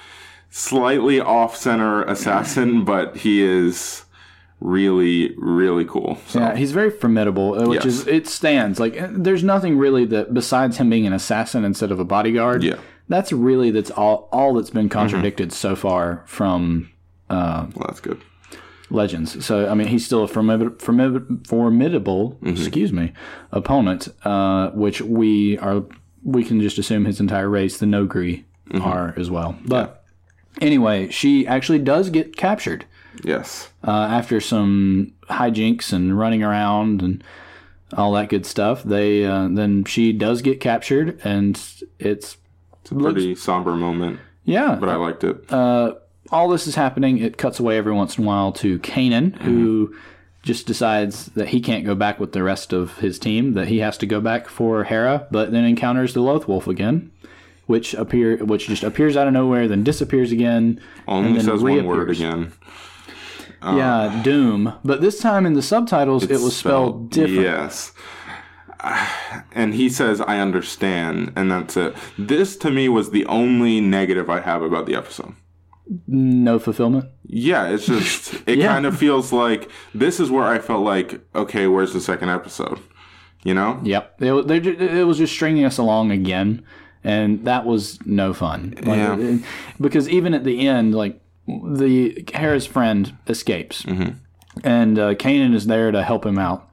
[0.50, 4.04] slightly off center assassin, but he is
[4.62, 6.18] really really cool.
[6.28, 7.94] So Yeah, he's very formidable, uh, which Yes.
[7.94, 11.90] is it stands like uh, there's nothing really that besides him being an assassin instead
[11.90, 12.62] of a bodyguard.
[12.62, 12.76] Yeah.
[13.08, 16.88] that's really that's all all that's been contradicted so far from
[17.28, 18.20] well, that's good.
[18.90, 19.44] Legends.
[19.44, 23.12] So I mean, he's still a formid- formid- formidable, excuse me,
[23.50, 25.82] opponent, uh, which we are.
[26.22, 28.44] We can just assume his entire race, the Noghri,
[28.80, 29.56] are as well.
[29.66, 30.04] But
[30.60, 32.84] anyway, she actually does get captured
[33.24, 33.68] Yes.
[33.86, 37.22] uh, after some hijinks and running around and
[37.96, 38.82] all that good stuff.
[38.82, 41.56] They uh, then she does get captured, and
[41.98, 42.36] it's
[42.80, 44.76] It's a pretty somber moment, yeah.
[44.80, 45.52] but I liked it.
[45.52, 47.18] all this is happening.
[47.18, 49.94] It cuts away every once in a while to Kanan, who
[50.42, 53.78] just decides that he can't go back with the rest of his team, that he
[53.78, 57.12] has to go back for Hera, but then encounters the Loth Wolf again,
[57.66, 60.80] which appear which just appears out of nowhere, then disappears again.
[61.06, 62.20] Only and then says one word reappears.
[63.62, 63.76] Again.
[63.76, 64.78] yeah, Dume.
[64.84, 67.42] But this time in the subtitles, it was spelled, different.
[67.42, 67.92] Yes.
[69.54, 71.94] And he says, I understand, and that's it.
[72.18, 75.34] This to me was the only negative I have about the episode.
[76.08, 77.06] No fulfillment.
[77.24, 78.66] Yeah, it's just, it Yeah.
[78.68, 82.80] kind of feels like this is where I felt like, okay, where's the second episode?
[83.44, 83.80] You know?
[83.84, 84.20] Yep.
[84.22, 86.64] It, they it was just stringing us along again,
[87.04, 88.74] and that was no fun.
[88.78, 89.16] Like, Yeah.
[89.16, 89.42] it-
[89.80, 94.10] because even at the end, like the Hera's friend escapes, Mm-hmm.
[94.64, 96.68] and uh, Kanan is there to help him out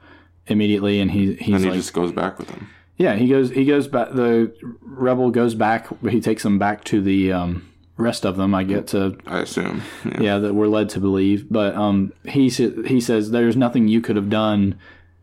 [0.48, 2.70] immediately, and he he's And he like, just goes back with him.
[2.98, 4.12] yeah, he goes he goes back.
[4.14, 5.88] The rebel goes back.
[6.10, 7.68] He takes them back to the um,
[7.98, 8.54] rest of them.
[8.54, 9.82] I get to I assume.
[10.06, 10.22] Yeah.
[10.22, 14.16] yeah that we're led to believe, but um, he he says there's nothing you could
[14.16, 14.80] have done,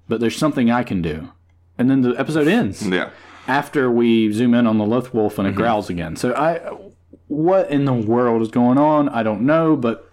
[0.09, 1.31] but there's something I can do,
[1.79, 3.11] and then the episode ends Yeah.
[3.47, 5.41] after we zoom in on the Loth Wolf Mm-hmm.
[5.47, 6.17] and it growls again.
[6.17, 6.61] So I,
[7.29, 9.09] what in the world is going on?
[9.09, 9.77] I don't know.
[9.77, 10.11] But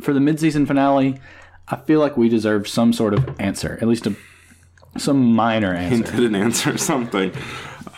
[0.00, 1.20] for the mid-season finale,
[1.68, 4.16] I feel like we deserve some sort of answer, at least a
[4.98, 6.16] some minor answer.
[6.16, 7.32] didn't answer something.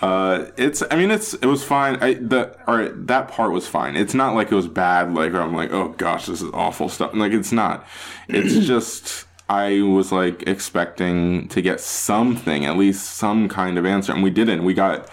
[0.01, 0.83] Uh, it's.
[0.91, 1.35] I mean, it's.
[1.35, 1.97] It was fine.
[1.97, 3.97] I the or that part was fine.
[3.97, 5.15] It's not like it was bad.
[5.15, 7.15] Like I'm like, oh gosh, this is awful stuff.
[7.15, 7.87] Like it's not.
[8.29, 9.27] It's just.
[9.47, 14.31] I was like expecting to get something, at least some kind of answer, and we
[14.31, 14.65] didn't.
[14.65, 15.11] We got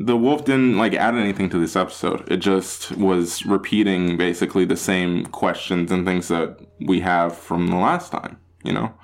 [0.00, 2.26] the wolf didn't like add anything to this episode.
[2.32, 7.76] It just was repeating basically the same questions and things that we have from the
[7.76, 8.38] last time.
[8.64, 8.94] You know.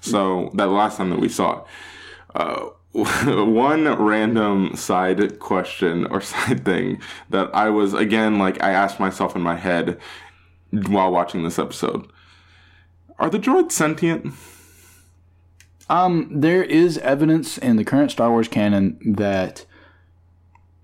[0.00, 1.64] So that last time that we saw it.
[2.34, 2.70] Uh,
[3.44, 9.36] one random side question or side thing that I was again like I asked myself
[9.36, 10.00] in my head
[10.72, 12.10] while watching this episode:
[13.20, 14.34] Are the droids sentient?
[15.88, 19.66] Um, there is evidence in the current Star Wars canon that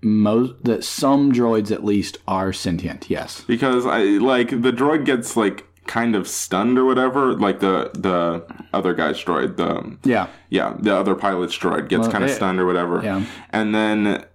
[0.01, 3.09] most that some droids at least are sentient.
[3.09, 3.41] Yes.
[3.47, 7.33] Because I like the droid gets like kind of stunned or whatever.
[7.33, 8.43] Like the the
[8.73, 10.27] other guy's droid, the um, Yeah.
[10.49, 13.01] yeah, the other pilot's droid gets Well, kind of stunned or whatever.
[13.03, 13.23] yeah.
[13.51, 14.25] And then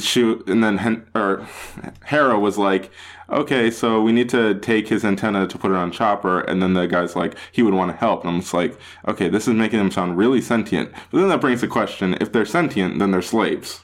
[0.00, 1.46] she and then Hen, or
[2.04, 2.90] Hera was like,
[3.30, 6.74] "Okay, so we need to take his antenna to put it on Chopper." And then
[6.74, 9.54] the guy's like, "He would want to help." And I'm just like, "Okay, this is
[9.54, 13.12] making them sound really sentient." But then that brings the question: If they're sentient, then
[13.12, 13.80] they're slaves.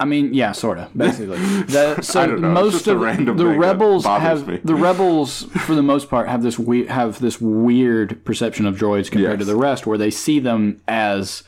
[0.00, 1.38] I mean, yeah, sort of, basically.
[1.38, 2.98] The, so I don't know, it's most of
[3.36, 4.60] the rebels have me.
[4.64, 9.10] the rebels, for the most part, have this we- have this weird perception of droids
[9.10, 11.44] compared to the rest, where they see them as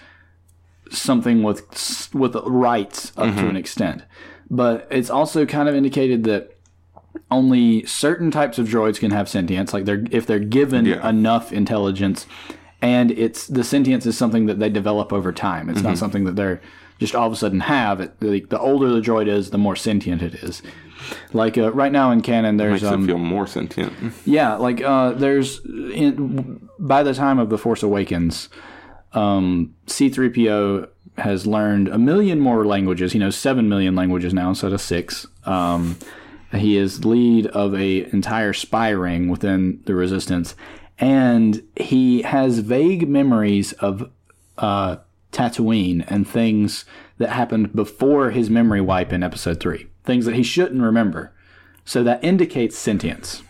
[0.91, 3.39] something with with rights up Mm-hmm.
[3.41, 4.03] to an extent.
[4.49, 6.53] But it's also kind of indicated that
[7.31, 11.09] only certain types of droids can have sentience, like they're if they're given Yeah.
[11.09, 12.27] enough intelligence,
[12.81, 15.69] and it's the sentience is something that they develop over time.
[15.69, 15.89] It's Mm-hmm.
[15.89, 16.61] not something that they're
[16.99, 18.01] just all of a sudden have.
[18.01, 20.63] It, the, the older the droid is, the more sentient it is.
[21.33, 23.93] Like uh, right now in canon, there's Makes um, it feel more sentient.
[24.25, 28.49] yeah, like uh, there's in, by the time of the Force Awakens,
[29.13, 30.89] um, C-3PO
[31.19, 33.13] has learned a million more languages.
[33.13, 35.27] He knows seven million languages now instead of six.
[35.45, 35.97] Um,
[36.53, 40.55] he is lead of a entire spy ring within the Resistance,
[40.99, 44.11] and he has vague memories of
[44.59, 44.97] uh,
[45.37, 46.87] Tatooine and things
[47.19, 49.89] that happened before his memory wipe in Episode Three.
[50.05, 51.35] Things that he shouldn't remember.
[51.85, 53.43] So that indicates sentience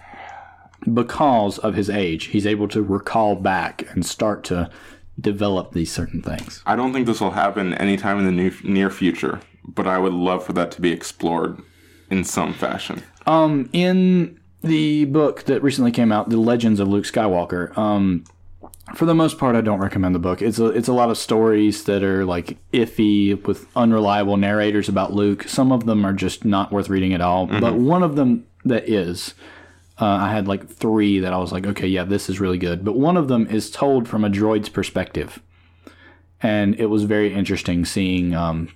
[0.92, 4.70] because of his age, he's able to recall back and start to
[5.18, 6.62] develop these certain things.
[6.66, 10.12] I don't think this will happen anytime in the near, near future, but I would
[10.12, 11.60] love for that to be explored
[12.10, 13.02] in some fashion.
[13.26, 18.24] Um, in the book that recently came out, The Legends of Luke Skywalker, um,
[18.94, 20.40] for the most part, I don't recommend the book.
[20.40, 25.12] It's a it's a lot of stories that are like iffy with unreliable narrators about
[25.12, 25.44] Luke.
[25.48, 27.46] Some of them are just not worth reading at all.
[27.60, 29.34] But one of them that is,
[30.00, 32.84] uh, I had like three that I was like, okay, yeah, this is really good.
[32.84, 35.42] But one of them is told from a droid's perspective,
[36.40, 38.68] and it was very interesting seeing um,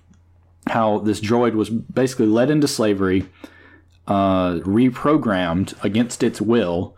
[0.66, 3.28] how this droid was basically led into slavery,
[4.08, 6.96] uh, reprogrammed against its will,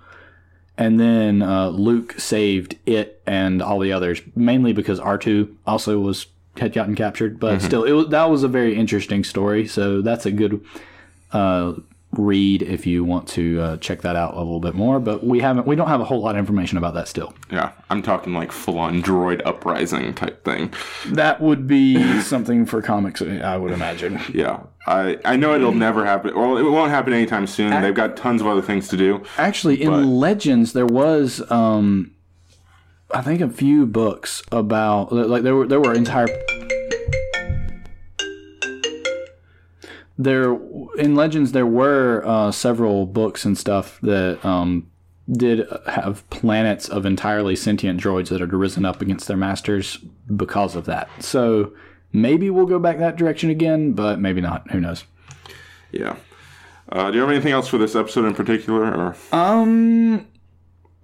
[0.82, 6.00] and then uh, Luke saved it and all the others, mainly because R two also
[6.00, 6.26] was
[6.56, 7.38] had gotten captured.
[7.38, 9.66] But still, it was, that was a very interesting story.
[9.66, 10.60] So that's a good
[11.32, 11.74] uh,
[12.12, 15.00] read if you want to uh, check that out a little bit more.
[15.00, 17.34] But we haven't, we don't have a whole lot of information about that still.
[17.50, 20.72] Yeah, I'm talking like full on droid uprising type thing.
[21.06, 24.20] That would be something for comics, I would imagine.
[24.32, 26.34] Yeah, I I know it'll never happen.
[26.34, 27.80] Well, it won't happen anytime soon.
[27.82, 29.22] They've got tons of other things to do.
[29.38, 32.14] Actually, in Legends, there was, um,
[33.12, 36.26] I think, a few books about like there were there were entire.
[40.18, 40.52] There
[40.98, 44.90] in Legends, there were uh, several books and stuff that um,
[45.30, 49.98] did have planets of entirely sentient droids that had risen up against their masters
[50.34, 51.08] because of that.
[51.20, 51.72] So
[52.12, 54.70] maybe we'll go back that direction again, but maybe not.
[54.70, 55.04] Who knows?
[55.90, 56.16] Yeah.
[56.90, 60.26] Uh, do you have anything else for this episode in particular, or Um,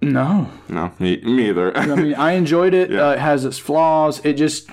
[0.01, 0.51] no.
[0.67, 0.91] no?
[0.99, 1.75] Me, me either.
[1.75, 2.91] I mean, I enjoyed it.
[2.91, 3.07] Yeah.
[3.07, 4.23] Uh, it has its flaws.
[4.23, 4.69] It just,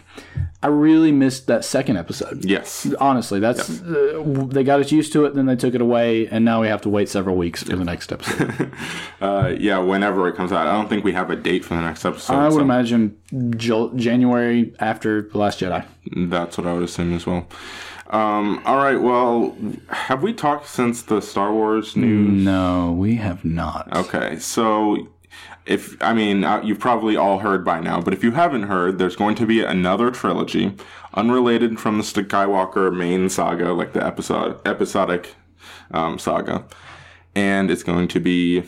[0.66, 2.44] I really missed that second episode.
[2.44, 2.92] yes.
[2.98, 6.44] Honestly, that's uh, they got us used to it, then they took it away, and
[6.44, 8.72] now we have to wait several weeks for the next episode.
[9.20, 9.78] Uh, yeah.
[9.78, 12.34] Whenever it comes out, I don't think we have a date for the next episode.
[12.34, 13.16] I would so imagine
[13.56, 15.86] January after the Last Jedi.
[16.14, 17.46] That's what I would assume as well.
[18.10, 19.00] Um, all right.
[19.00, 19.56] Well,
[19.88, 22.44] have we talked since the Star Wars news?
[22.44, 23.88] No, we have not.
[23.96, 25.08] Okay, so
[25.66, 28.98] if I mean uh, you've probably all heard by now, but if you haven't heard,
[28.98, 30.72] there's going to be another trilogy,
[31.14, 35.34] unrelated from the Skywalker main saga, like the episode episodic
[35.90, 36.64] um, saga,
[37.34, 38.62] and it's going to be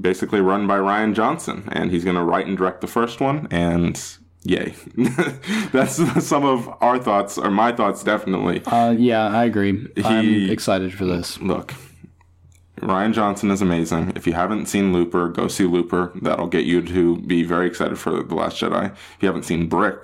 [0.00, 3.48] basically run by Rian Johnson, and he's going to write and direct the first one,
[3.50, 4.00] and
[4.44, 4.74] yay,
[5.72, 8.62] that's some of our thoughts or my thoughts definitely.
[8.66, 9.88] Uh, yeah, I agree.
[10.04, 11.40] I'm excited for this.
[11.40, 11.74] Look,
[12.80, 14.12] Rian Johnson is amazing.
[14.16, 16.12] If you haven't seen Looper, go see Looper.
[16.20, 18.92] That'll get you to be very excited for The Last Jedi.
[18.92, 19.96] If you haven't seen Brick,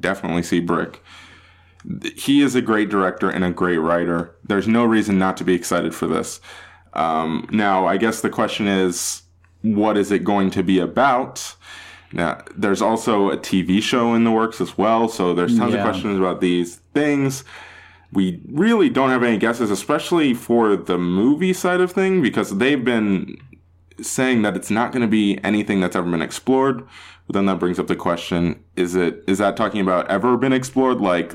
[0.00, 1.02] definitely see Brick.
[2.16, 4.34] He is a great director and a great writer.
[4.44, 6.40] There's no reason not to be excited for this.
[6.94, 9.22] Um, now, I guess the question is,
[9.62, 11.54] what is it going to be about?
[12.12, 15.80] Now, there's also a TV show in the works as well, so there's tons Yeah.
[15.80, 17.44] of questions about these things
[18.16, 22.82] we really don't have any guesses, especially for the movie side of thing, because they've
[22.82, 23.36] been
[24.00, 26.82] saying that it's not going to be anything that's ever been explored.
[27.26, 30.54] But then that brings up the question: Is it is that talking about ever been
[30.54, 31.34] explored, like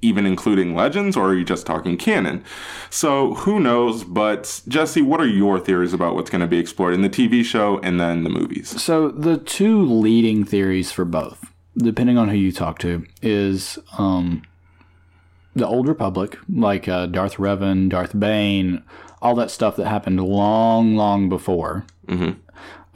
[0.00, 2.44] even including legends, or are you just talking canon?
[2.88, 4.04] So who knows?
[4.04, 7.44] But Jesse, what are your theories about what's going to be explored in the TV
[7.44, 8.80] show and then the movies?
[8.80, 14.42] So the two leading theories for both, depending on who you talk to, is um,
[15.54, 18.82] the Old Republic, like uh, Darth Revan, Darth Bane,
[19.20, 21.84] all that stuff that happened long, long before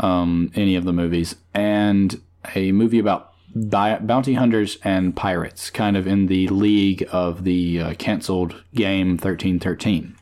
[0.00, 2.20] um, any of the movies, and
[2.54, 7.80] a movie about bi- bounty hunters and pirates, kind of in the league of the
[7.80, 10.16] uh, canceled game thirteen thirteen.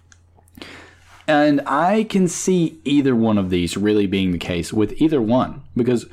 [1.26, 5.62] And I can see either one of these really being the case with either one
[5.74, 6.06] because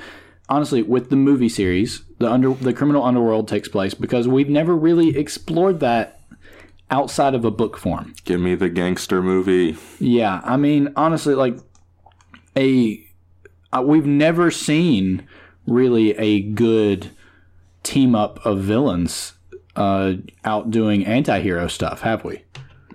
[0.47, 4.75] honestly, with the movie series, the under the criminal underworld takes place because we've never
[4.75, 6.19] really explored that
[6.89, 8.13] outside of a book form.
[8.25, 9.77] Give me the gangster movie.
[9.99, 11.57] Yeah, I mean, honestly, like
[12.57, 13.03] a
[13.73, 15.27] uh, we've never seen
[15.67, 17.11] really a good
[17.83, 19.33] team up of villains
[19.75, 20.13] uh,
[20.43, 22.43] out doing anti-hero stuff, have we?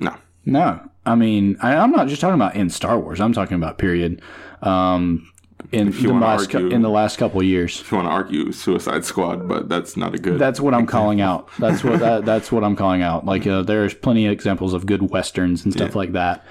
[0.01, 0.15] No.
[0.45, 3.21] No, I mean, I, I'm not just talking about in Star Wars.
[3.21, 4.23] I'm talking about period.
[4.63, 5.29] Um,
[5.73, 7.81] in the last argue- in the last couple of years.
[7.81, 10.39] If you want to argue Suicide Squad, but that's not a good.
[10.39, 11.49] That's what I'm calling out.
[11.59, 13.25] That's what that, that's what I'm calling out.
[13.25, 16.45] Like uh, there's plenty of examples of good westerns and stuff like that,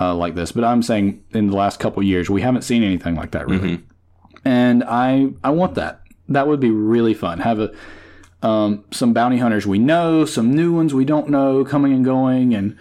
[0.00, 0.52] uh, like this.
[0.52, 3.82] But I'm saying in the last couple years we haven't seen anything like that really,
[4.44, 6.02] and I I want that.
[6.28, 7.40] That would be really fun.
[7.40, 7.72] Have a
[8.42, 12.54] um, some bounty hunters we know, some new ones we don't know coming and going,
[12.54, 12.76] and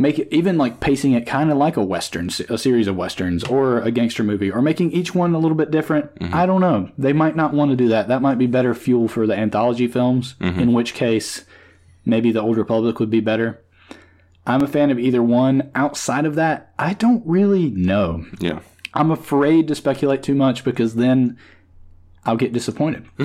[0.00, 3.44] make it even like pacing it kind of like a western, a series of westerns
[3.44, 6.12] or a gangster movie, or making each one a little bit different.
[6.16, 6.34] Mm-hmm.
[6.34, 6.90] I don't know.
[6.96, 8.08] They might not want to do that.
[8.08, 10.36] That might be better fuel for the anthology films.
[10.40, 10.58] Mm-hmm.
[10.58, 11.44] In which case,
[12.06, 13.62] maybe the Old Republic would be better.
[14.46, 15.70] I'm a fan of either one.
[15.74, 18.24] Outside of that, I don't really know.
[18.40, 18.60] yeah.
[18.94, 21.38] I'm afraid to speculate too much because then
[22.24, 23.06] I'll get disappointed.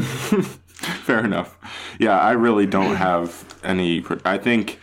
[0.76, 1.58] Fair enough.
[2.00, 4.04] Yeah, I really don't have any.
[4.26, 4.78] I think.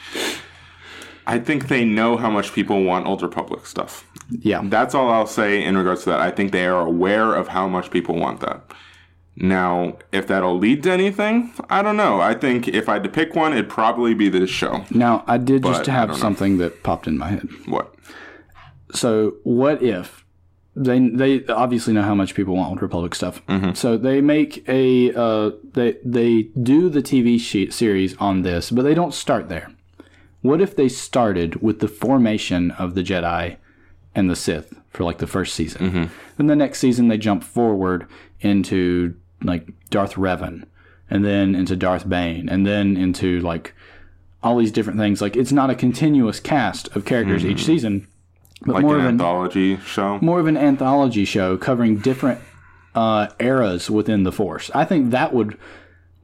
[1.26, 4.04] I think they know how much people want Old Republic stuff.
[4.30, 4.60] Yeah.
[4.64, 6.20] That's all I'll say in regards to that.
[6.20, 8.62] I think they are aware of how much people want that.
[9.36, 12.20] Now, if that'll lead to anything, I don't know.
[12.20, 14.84] I think if I had to pick one, it'd probably be this show.
[14.90, 16.20] Now, I did just But have don't know.
[16.22, 17.48] something that popped in my head.
[17.66, 17.94] What?
[18.94, 20.22] So, what if
[20.74, 23.42] they they obviously know how much people want Old Republic stuff.
[23.74, 27.38] So they make a uh, they they do the TV
[27.72, 29.70] series on this, but they don't start there.
[30.43, 33.57] What if they started with the formation of the Jedi
[34.14, 36.11] and the Sith for like the first season?
[36.36, 38.07] Then the next season they jump forward
[38.40, 40.64] into like Darth Revan,
[41.11, 43.74] and then into Darth Bane, and then into like
[44.43, 45.20] all these different things.
[45.22, 48.09] Like it's not a continuous cast of characters each season,
[48.66, 50.18] but Like more an of an anthology show?
[50.20, 52.40] more of an anthology show covering different
[52.95, 54.70] uh, eras within the Force.
[54.74, 55.57] I think that would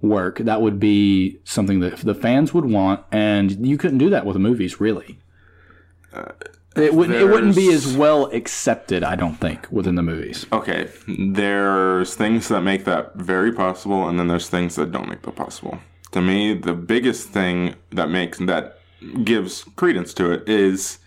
[0.01, 0.39] work.
[0.39, 4.35] That would be something that the fans would want, and you couldn't do that with
[4.35, 5.19] the movies, really.
[6.13, 6.33] Uh,
[6.77, 7.19] it wouldn't.
[7.19, 10.47] It wouldn't be as well accepted, I don't think, within the movies.
[10.53, 15.23] Okay, there's things that make that very possible, and then there's things that don't make
[15.23, 15.79] that possible.
[16.13, 18.79] To me, the biggest thing that makes that
[19.25, 20.99] gives credence to it is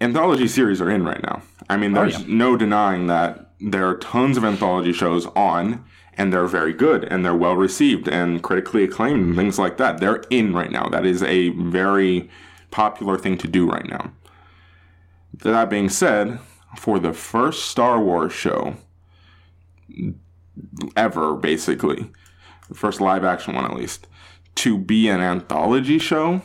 [0.00, 1.42] anthology series are in right now.
[1.68, 2.26] I mean, oh, there's yeah.
[2.28, 5.84] no denying that there are tons of anthology shows on,
[6.16, 9.98] and they're very good and they're well received and critically acclaimed and things like that.
[9.98, 10.88] They're in right now.
[10.88, 12.30] That is a very
[12.70, 14.12] popular thing to do right now.
[15.32, 16.38] That being said,
[16.76, 18.76] for the first Star Wars show
[20.96, 22.10] ever, basically,
[22.68, 24.06] the first live action one at least,
[24.56, 26.42] to be an anthology show,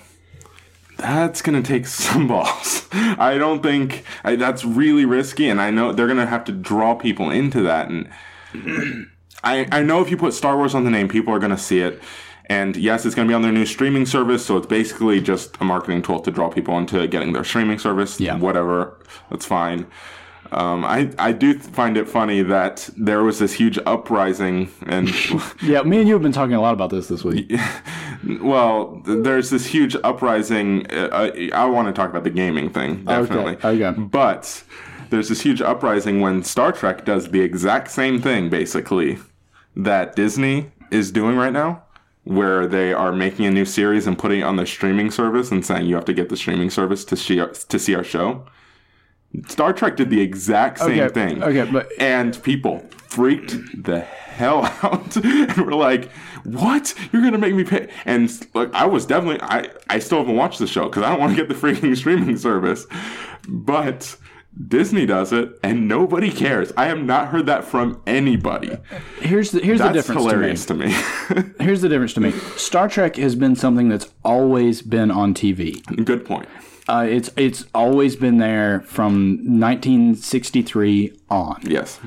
[0.97, 2.87] that's gonna take some balls.
[2.91, 6.95] I don't think I, that's really risky, and I know they're gonna have to draw
[6.95, 7.89] people into that.
[7.89, 8.09] And
[9.43, 11.79] I, I know if you put Star Wars on the name, people are gonna see
[11.79, 12.01] it.
[12.47, 15.63] And yes, it's gonna be on their new streaming service, so it's basically just a
[15.63, 18.19] marketing tool to draw people into getting their streaming service.
[18.19, 18.37] Yeah.
[18.37, 18.97] whatever,
[19.29, 19.85] that's fine.
[20.51, 25.09] Um, I I do find it funny that there was this huge uprising and.
[25.61, 27.51] Yeah, me and you have been talking a lot about this this week.
[28.41, 30.85] Well, there's this huge uprising.
[30.91, 33.55] Uh, I, I want to talk about the gaming thing, definitely.
[33.63, 33.97] okay.
[33.97, 34.61] But
[35.09, 39.19] there's this huge uprising when Star Trek does the exact same thing, basically,
[39.75, 41.83] that Disney is doing right now,
[42.23, 45.65] where they are making a new series and putting it on their streaming service and
[45.65, 48.45] saying you have to get the streaming service to see our, to see our show.
[49.47, 51.43] Star Trek did the exact same Okay, thing.
[51.43, 56.11] okay, but- and people freaked the hell out and were like,
[56.43, 56.93] "What?
[57.11, 60.59] You're gonna make me pay?" And like, I was definitely, I, I still haven't watched
[60.59, 62.85] the show because I don't want to get the freaking streaming service,
[63.47, 64.15] but.
[64.67, 66.73] Disney does it, and nobody cares.
[66.75, 68.77] I have not heard that from anybody.
[69.21, 70.93] Here's the here's the difference hilarious to me.
[71.27, 71.53] to me.
[71.59, 72.31] Here's the difference to me.
[72.57, 75.83] Star Trek has been something that's always been on TV.
[76.03, 76.49] Good point.
[76.87, 81.61] Uh, it's it's always been there from 1963 on.
[81.63, 81.99] Yes.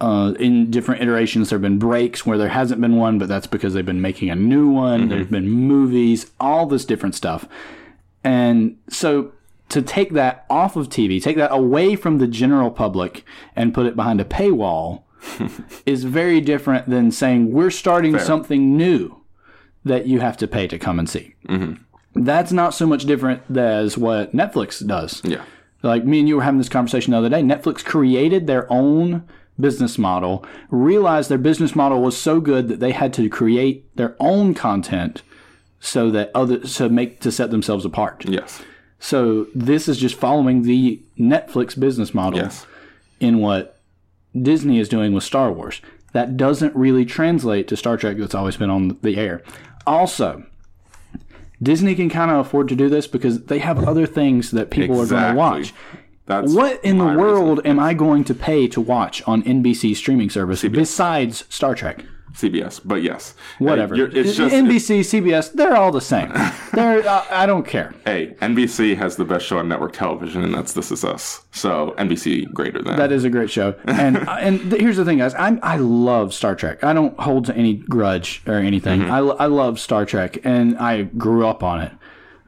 [0.00, 3.46] Uh, in different iterations, there have been breaks where there hasn't been one, but that's
[3.46, 5.08] because they've been making a new one.
[5.08, 7.46] There have been movies, all this different stuff,
[8.24, 9.32] and so
[9.70, 13.24] to take that off of TV, take that away from the general public,
[13.56, 15.04] and put it behind a paywall
[15.86, 19.16] is very different than saying we're starting something new
[19.84, 21.34] that you have to pay to come and see.
[21.48, 21.82] Mm-hmm.
[22.24, 25.22] That's not so much different as what Netflix does.
[25.24, 25.44] Yeah.
[25.82, 27.42] Like me and you were having this conversation the other day.
[27.42, 29.26] Netflix created their own
[29.58, 34.16] business model, realized their business model was so good that they had to create their
[34.18, 35.22] own content
[35.78, 38.24] so that other so make to set themselves apart.
[38.26, 38.62] Yes.
[39.00, 42.66] So this is just following the Netflix business model Yes.
[43.18, 43.78] in what
[44.40, 45.80] Disney is doing with Star Wars.
[46.12, 49.42] That doesn't really translate to Star Trek that's always been on the air.
[49.86, 50.44] Also,
[51.62, 55.00] Disney can kind of afford to do this because they have other things that people
[55.00, 55.72] are going to watch.
[56.26, 57.66] That's What in the world reason.
[57.66, 62.04] am I going to pay to watch on NBC streaming service besides Star Trek?
[62.34, 63.34] CBS, but yes.
[63.58, 63.94] Whatever.
[63.96, 66.32] Hey, it's just NBC, CBS, they're all the same.
[66.72, 67.94] They're uh, I don't care.
[68.04, 71.44] Hey, NBC has the best show on network television, and that's This Is Us.
[71.50, 73.74] So NBC greater than That is a great show.
[73.86, 75.34] And and th- here's the thing, guys.
[75.34, 76.84] I I love Star Trek.
[76.84, 79.02] I don't hold to any grudge or anything.
[79.02, 81.92] I, I love Star Trek, and I grew up on it.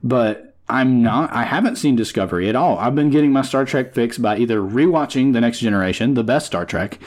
[0.04, 1.32] But I'm not.
[1.32, 2.78] I haven't seen Discovery at all.
[2.78, 6.46] I've been getting my Star Trek fix by either rewatching The Next Generation, the best
[6.46, 6.98] Star Trek,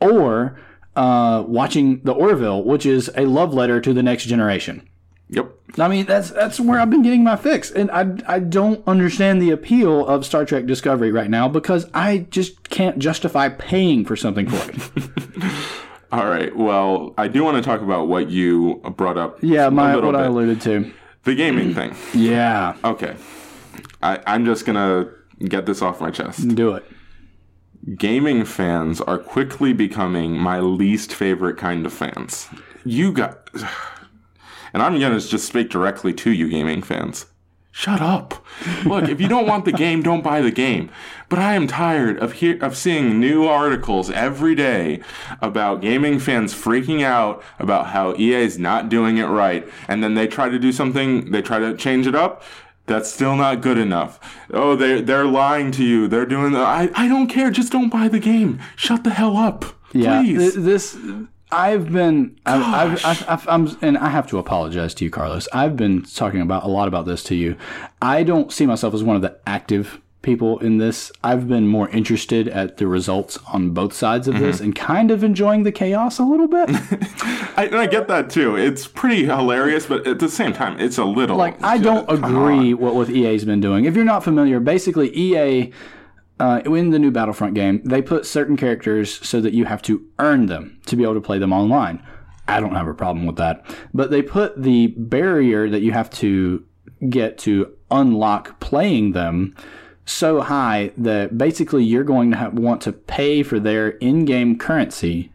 [0.00, 0.58] or
[0.96, 4.88] uh, watching The Orville, which is a love letter to the Next Generation.
[5.32, 5.52] Yep.
[5.78, 9.40] I mean, that's that's where I've been getting my fix, and I I don't understand
[9.40, 14.16] the appeal of Star Trek Discovery right now because I just can't justify paying for
[14.16, 15.10] something for it.
[16.12, 16.54] All right.
[16.56, 19.38] Well, I do want to talk about what you brought up.
[19.42, 20.90] Yeah, my what I alluded to.
[21.22, 21.94] the gaming thing.
[22.14, 23.14] Yeah, Okay.
[24.02, 26.48] I, I'm just gonna get this off my chest.
[26.56, 26.84] do it.
[27.96, 32.48] Gaming fans are quickly becoming my least favorite kind of fans.
[32.84, 33.48] You got,
[34.74, 37.26] and I'm gonna just speak directly to you, gaming fans.
[37.72, 38.44] Shut up.
[38.84, 40.90] Look, if you don't want the game, don't buy the game.
[41.28, 45.00] But I am tired of hear- of seeing new articles every day
[45.40, 50.14] about gaming fans freaking out about how EA is not doing it right, and then
[50.14, 52.42] they try to do something, they try to change it up.
[52.90, 54.18] That's still not good enough.
[54.52, 56.08] Oh, they they're lying to you.
[56.08, 56.58] They're doing the.
[56.58, 57.50] I I don't care.
[57.52, 58.58] Just don't buy the game.
[58.74, 60.54] Shut the hell up, Yeah, please.
[60.54, 60.98] th- this
[61.52, 65.46] I've been I've, I've, I've, I've I'm and I have to apologize to you, Carlos.
[65.52, 67.54] I've been talking about a lot about this to you.
[68.02, 71.10] I don't see myself as one of the active people in this.
[71.24, 74.44] I've been more interested at the results on both sides of Mm-hmm.
[74.44, 76.68] this and kind of enjoying the chaos a little bit.
[77.56, 78.56] I, I get that too.
[78.56, 82.74] It's pretty hilarious, but at the same time, it's a little like I don't agree
[82.74, 83.84] what with EA's been doing.
[83.86, 85.72] If you're not familiar, basically EA
[86.38, 90.06] uh, in the new Battlefront game, they put certain characters so that you have to
[90.18, 92.02] earn them to be able to play them online.
[92.48, 93.64] I don't have a problem with that,
[93.94, 96.64] but they put the barrier that you have to
[97.08, 99.54] get to unlock playing them
[100.04, 105.32] so high that basically you're going to have, want to pay for their in-game currency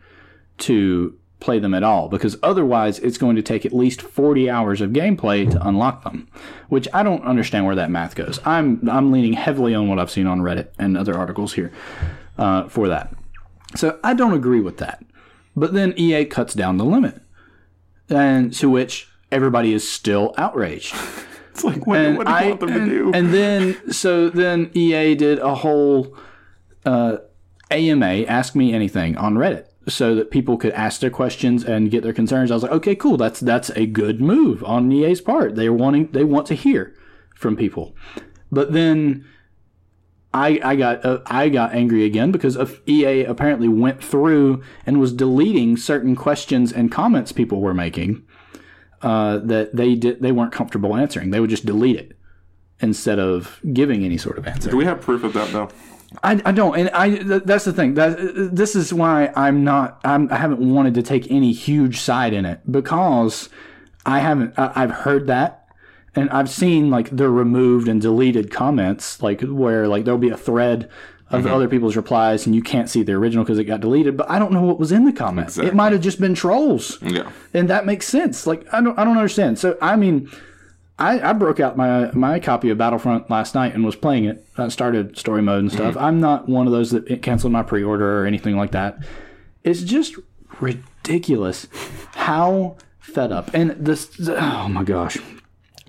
[0.57, 4.81] to play them at all because otherwise it's going to take at least 40 hours
[4.81, 6.27] of gameplay to unlock them
[6.69, 8.39] which i don't understand where that math goes.
[8.45, 11.71] I'm i'm leaning heavily on what i've seen on reddit and other articles here
[12.37, 13.13] uh, for that.
[13.75, 15.03] So i don't agree with that.
[15.55, 17.21] But then ea cuts down the limit
[18.09, 20.95] and to which everybody is still outraged
[21.55, 23.11] It's like what, and what do you I- want them and, to do?
[23.13, 26.13] And then so then EA did a whole
[26.85, 27.17] uh,
[27.71, 32.03] AMA, ask me anything on Reddit, so that people could ask their questions and get
[32.03, 32.51] their concerns.
[32.51, 35.55] I was like, okay, cool, that's that's a good move on EA's part.
[35.55, 36.93] They're wanting they want to hear
[37.35, 37.95] from people,
[38.51, 39.25] but then.
[40.33, 45.13] I, I got uh, I got angry again because EA apparently went through and was
[45.13, 48.24] deleting certain questions and comments people were making
[49.01, 51.31] uh, that they did they weren't comfortable answering.
[51.31, 52.17] They would just delete it
[52.79, 54.69] instead of giving any sort of answer.
[54.69, 55.69] do we have proof of that though?
[56.23, 57.95] I, I don't, and I th- that's the thing.
[57.95, 58.17] That
[58.55, 59.99] this is why I'm not.
[60.03, 63.49] I'm, I haven't wanted to take any huge side in it because
[64.05, 64.53] I haven't.
[64.57, 65.67] I, I've heard that,
[66.15, 70.37] and I've seen like the removed and deleted comments, like where like there'll be a
[70.37, 70.89] thread
[71.39, 71.55] of mm-hmm.
[71.55, 74.17] other people's replies, and you can't see the original because it got deleted.
[74.17, 75.57] But I don't know what was in the comments.
[75.57, 77.31] It might have just been trolls Yeah.
[77.53, 78.47] and that makes sense.
[78.47, 79.59] Like I don't I don't understand.
[79.59, 80.29] So I mean,
[80.97, 84.45] I, I broke out my my copy of Battlefront last night and was playing it.
[84.57, 85.95] I started story mode and stuff.
[85.95, 86.05] Mm-hmm.
[86.05, 88.99] I'm not one of those that canceled my pre-order or anything like that.
[89.63, 90.15] It's just
[90.61, 91.67] ridiculous
[92.13, 93.49] how fed up.
[93.53, 95.17] And this oh my gosh.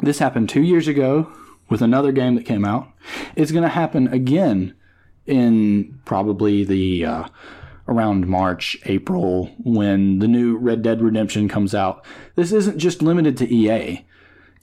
[0.00, 1.32] This happened 2 years ago
[1.68, 2.88] with another game that came out.
[3.34, 4.74] It's going to happen again
[5.26, 7.28] in probably the uh,
[7.88, 12.04] around March, April, when the new Red Dead Redemption comes out.
[12.34, 14.04] This isn't just limited to EA.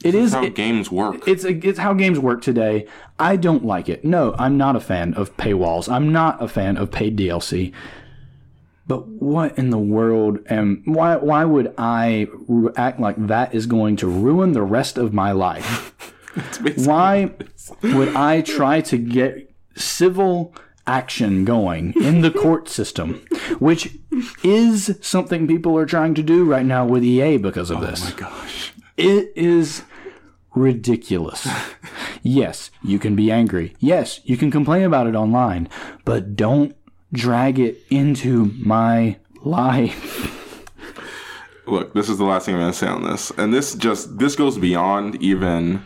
[0.03, 0.33] It is.
[0.33, 1.25] How it- games work.
[1.27, 2.87] it's it's how games work today.
[3.19, 4.03] I don't like it.
[4.03, 5.91] No, I'm not a fan of paywalls.
[5.91, 7.71] I'm not a fan of paid DLC.
[8.85, 12.27] But what in the world am why why would I
[12.75, 15.93] act like that is going to ruin the rest of my life?
[16.75, 17.31] why
[17.81, 20.53] would I try to get civil
[20.85, 23.25] action going in the court system,
[23.59, 23.97] which
[24.43, 28.01] is something people are trying to do right now with EA because of oh this?
[28.03, 28.73] Oh my gosh.
[28.97, 29.83] It is
[30.55, 31.47] ridiculous.
[32.23, 33.75] yes, you can be angry.
[33.79, 35.69] Yes, you can complain about it online,
[36.05, 36.75] but don't
[37.11, 40.69] drag it into my life.
[41.65, 43.31] Look, this is the last thing I'm going to say on this.
[43.37, 45.83] And this just this goes beyond even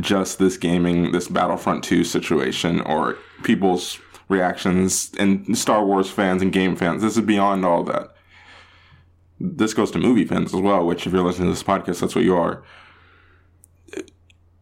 [0.00, 3.98] just this gaming this Battlefront 2 situation or people's
[4.28, 7.02] reactions and Star Wars fans and game fans.
[7.02, 8.14] This is beyond all that.
[9.40, 12.14] This goes to movie fans as well, which if you're listening to this podcast, that's
[12.14, 12.62] what you are.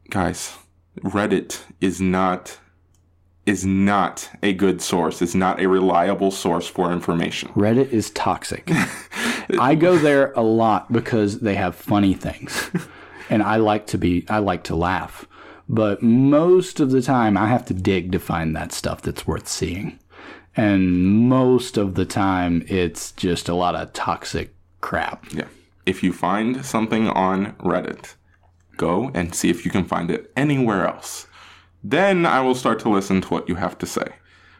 [0.08, 0.56] Guys,
[1.00, 2.58] Reddit is not
[3.44, 5.22] is not a good source.
[5.22, 7.48] It's not a reliable source for information.
[7.50, 8.70] Reddit is toxic.
[9.58, 12.70] I go there a lot because they have funny things.
[13.30, 15.26] And I like to be I like to laugh.
[15.68, 19.48] But most of the time I have to dig to find that stuff that's worth
[19.48, 19.98] seeing.
[20.56, 25.30] And most of the time it's just a lot of toxic crap.
[25.32, 25.48] Yeah.
[25.86, 28.14] If you find something on Reddit,
[28.76, 31.26] go and see if you can find it anywhere else.
[31.84, 34.08] Then I will start to listen to what you have to say.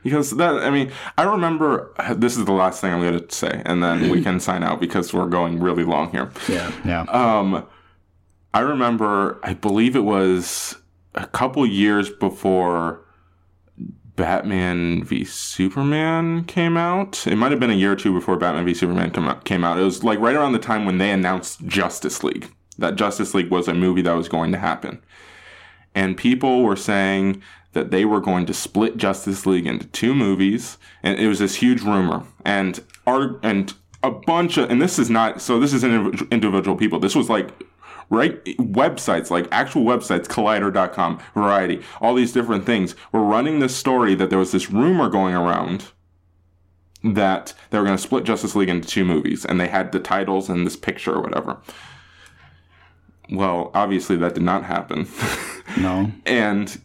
[0.03, 3.63] Because that, I mean, I remember this is the last thing I'm going to say,
[3.65, 6.31] and then we can sign out because we're going really long here.
[6.49, 6.73] Yeah.
[6.85, 7.01] Yeah.
[7.03, 7.67] Um,
[8.55, 10.77] I remember, I believe it was
[11.15, 13.05] a couple years before
[14.17, 17.27] Batman v Superman came out.
[17.27, 19.65] It might have been a year or two before Batman v Superman come out, came
[19.65, 19.79] out.
[19.79, 22.51] It was like right around the time when they announced Justice League.
[22.79, 25.03] That Justice League was a movie that was going to happen.
[25.95, 27.43] And people were saying
[27.73, 31.57] that they were going to split Justice League into two movies, and it was this
[31.57, 32.25] huge rumor.
[32.45, 33.73] And our and
[34.03, 36.99] a bunch of and this is not so this is individual individual people.
[36.99, 37.51] This was like
[38.11, 38.43] right?
[38.57, 44.31] Websites like actual websites collider.com variety all these different things were running this story that
[44.31, 45.89] there was this rumor going around
[47.05, 50.01] that they were going to split justice league into two movies and they had the
[50.01, 51.59] titles and this picture or whatever.
[53.31, 55.07] Well obviously that did not happen.
[55.77, 56.11] No.
[56.25, 56.81] and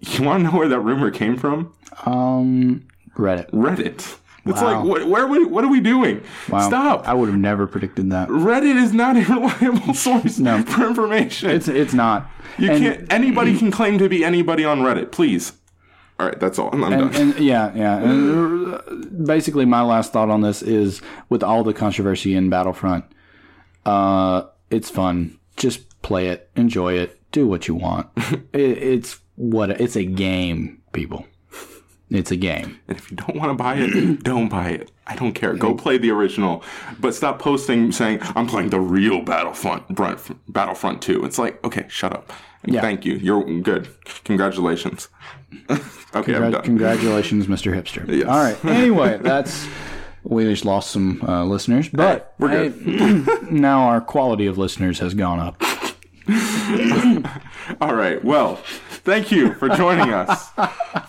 [0.00, 1.72] you want to know where that rumor came from?
[2.04, 2.86] Um
[3.16, 3.48] Reddit.
[3.52, 4.78] reddit it's Wow.
[4.80, 6.60] like what, where are we, what are we doing Wow.
[6.68, 8.28] stop I would have never predicted that.
[8.28, 10.62] reddit is not a reliable source No.
[10.62, 12.30] for information It's it's not.
[12.58, 13.12] You And- can't.
[13.12, 15.10] Anybody can claim to be anybody on Reddit.
[15.12, 15.52] Please.
[16.18, 16.70] All right, that's all.
[16.72, 17.22] I'm, I'm and, done.
[17.32, 17.98] and yeah, yeah.
[17.98, 18.80] And uh,
[19.26, 23.04] basically, my last thought on this is with all the controversy in Battlefront,
[23.84, 25.38] uh, it's fun.
[25.58, 28.08] Just play it, enjoy it, do what you want.
[28.54, 31.26] it, it's what it's a game, people.
[32.10, 32.78] It's a game.
[32.86, 34.92] And if you don't want to buy it, don't buy it.
[35.06, 35.54] I don't care.
[35.54, 36.62] Go play the original,
[37.00, 39.84] but stop posting saying I'm playing the real Battlefront,
[40.48, 41.24] Battlefront 2.
[41.24, 42.32] It's like, okay, shut up.
[42.64, 42.80] Yeah.
[42.80, 43.14] Thank you.
[43.14, 43.88] You're good.
[44.24, 45.08] Congratulations.
[46.14, 46.62] okay, I'm done.
[46.62, 47.72] congratulations, Mr.
[47.74, 48.06] Hipster.
[48.16, 48.26] Yes.
[48.26, 48.64] All right.
[48.64, 49.68] Anyway, that's
[50.24, 52.72] we just lost some uh, listeners, but we're hey,
[53.50, 55.62] now our quality of listeners has gone up.
[57.80, 58.22] All right.
[58.24, 60.50] Well, thank you for joining us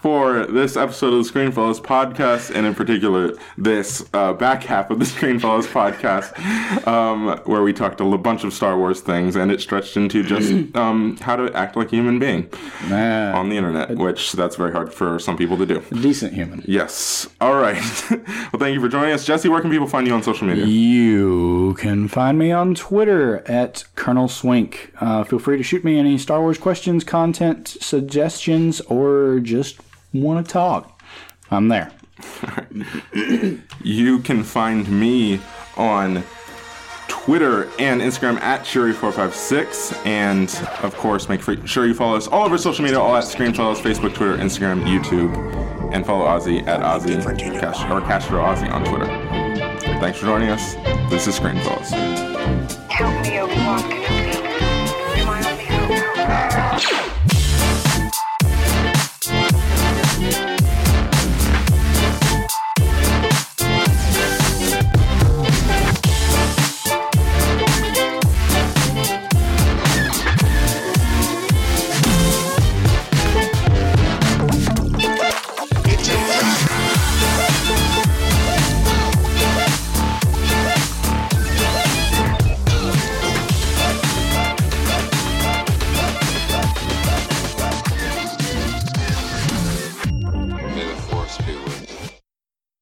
[0.02, 5.00] for this episode of the Screenfellows podcast, and in particular, this uh, back half of
[5.00, 9.52] the Screenfellows podcast, um, where we talked a l- bunch of Star Wars things, and
[9.52, 12.48] it stretched into just um, how to act like a human being
[12.88, 15.82] Man, on the internet, which that's very hard for some people to do.
[16.02, 16.64] decent human.
[16.66, 17.28] Yes.
[17.42, 17.78] All right.
[18.12, 19.50] well, thank you for joining us, Jesse.
[19.50, 20.66] Where can people find you on social media?
[20.66, 24.92] You can find me on Twitter at Colonel Swink.
[25.08, 29.80] Uh, feel free to shoot me any Star Wars questions, content suggestions, or just
[30.14, 31.02] want to talk.
[31.50, 31.94] I'm there.
[33.84, 35.40] You can find me
[35.78, 36.26] on
[37.08, 40.06] Twitter and Instagram at Shuri456.
[40.06, 40.50] And
[40.84, 43.78] of course, make free- sure you follow us all over social media, all at Screenfellows,
[43.78, 45.34] Facebook, Twitter, Instagram, YouTube.
[45.94, 47.24] And follow Ozzy at Ozzy
[47.62, 49.06] Cash, or Castro Ozzy on Twitter.
[50.02, 50.74] Thanks for joining us.
[51.10, 51.94] This is Screenfellows.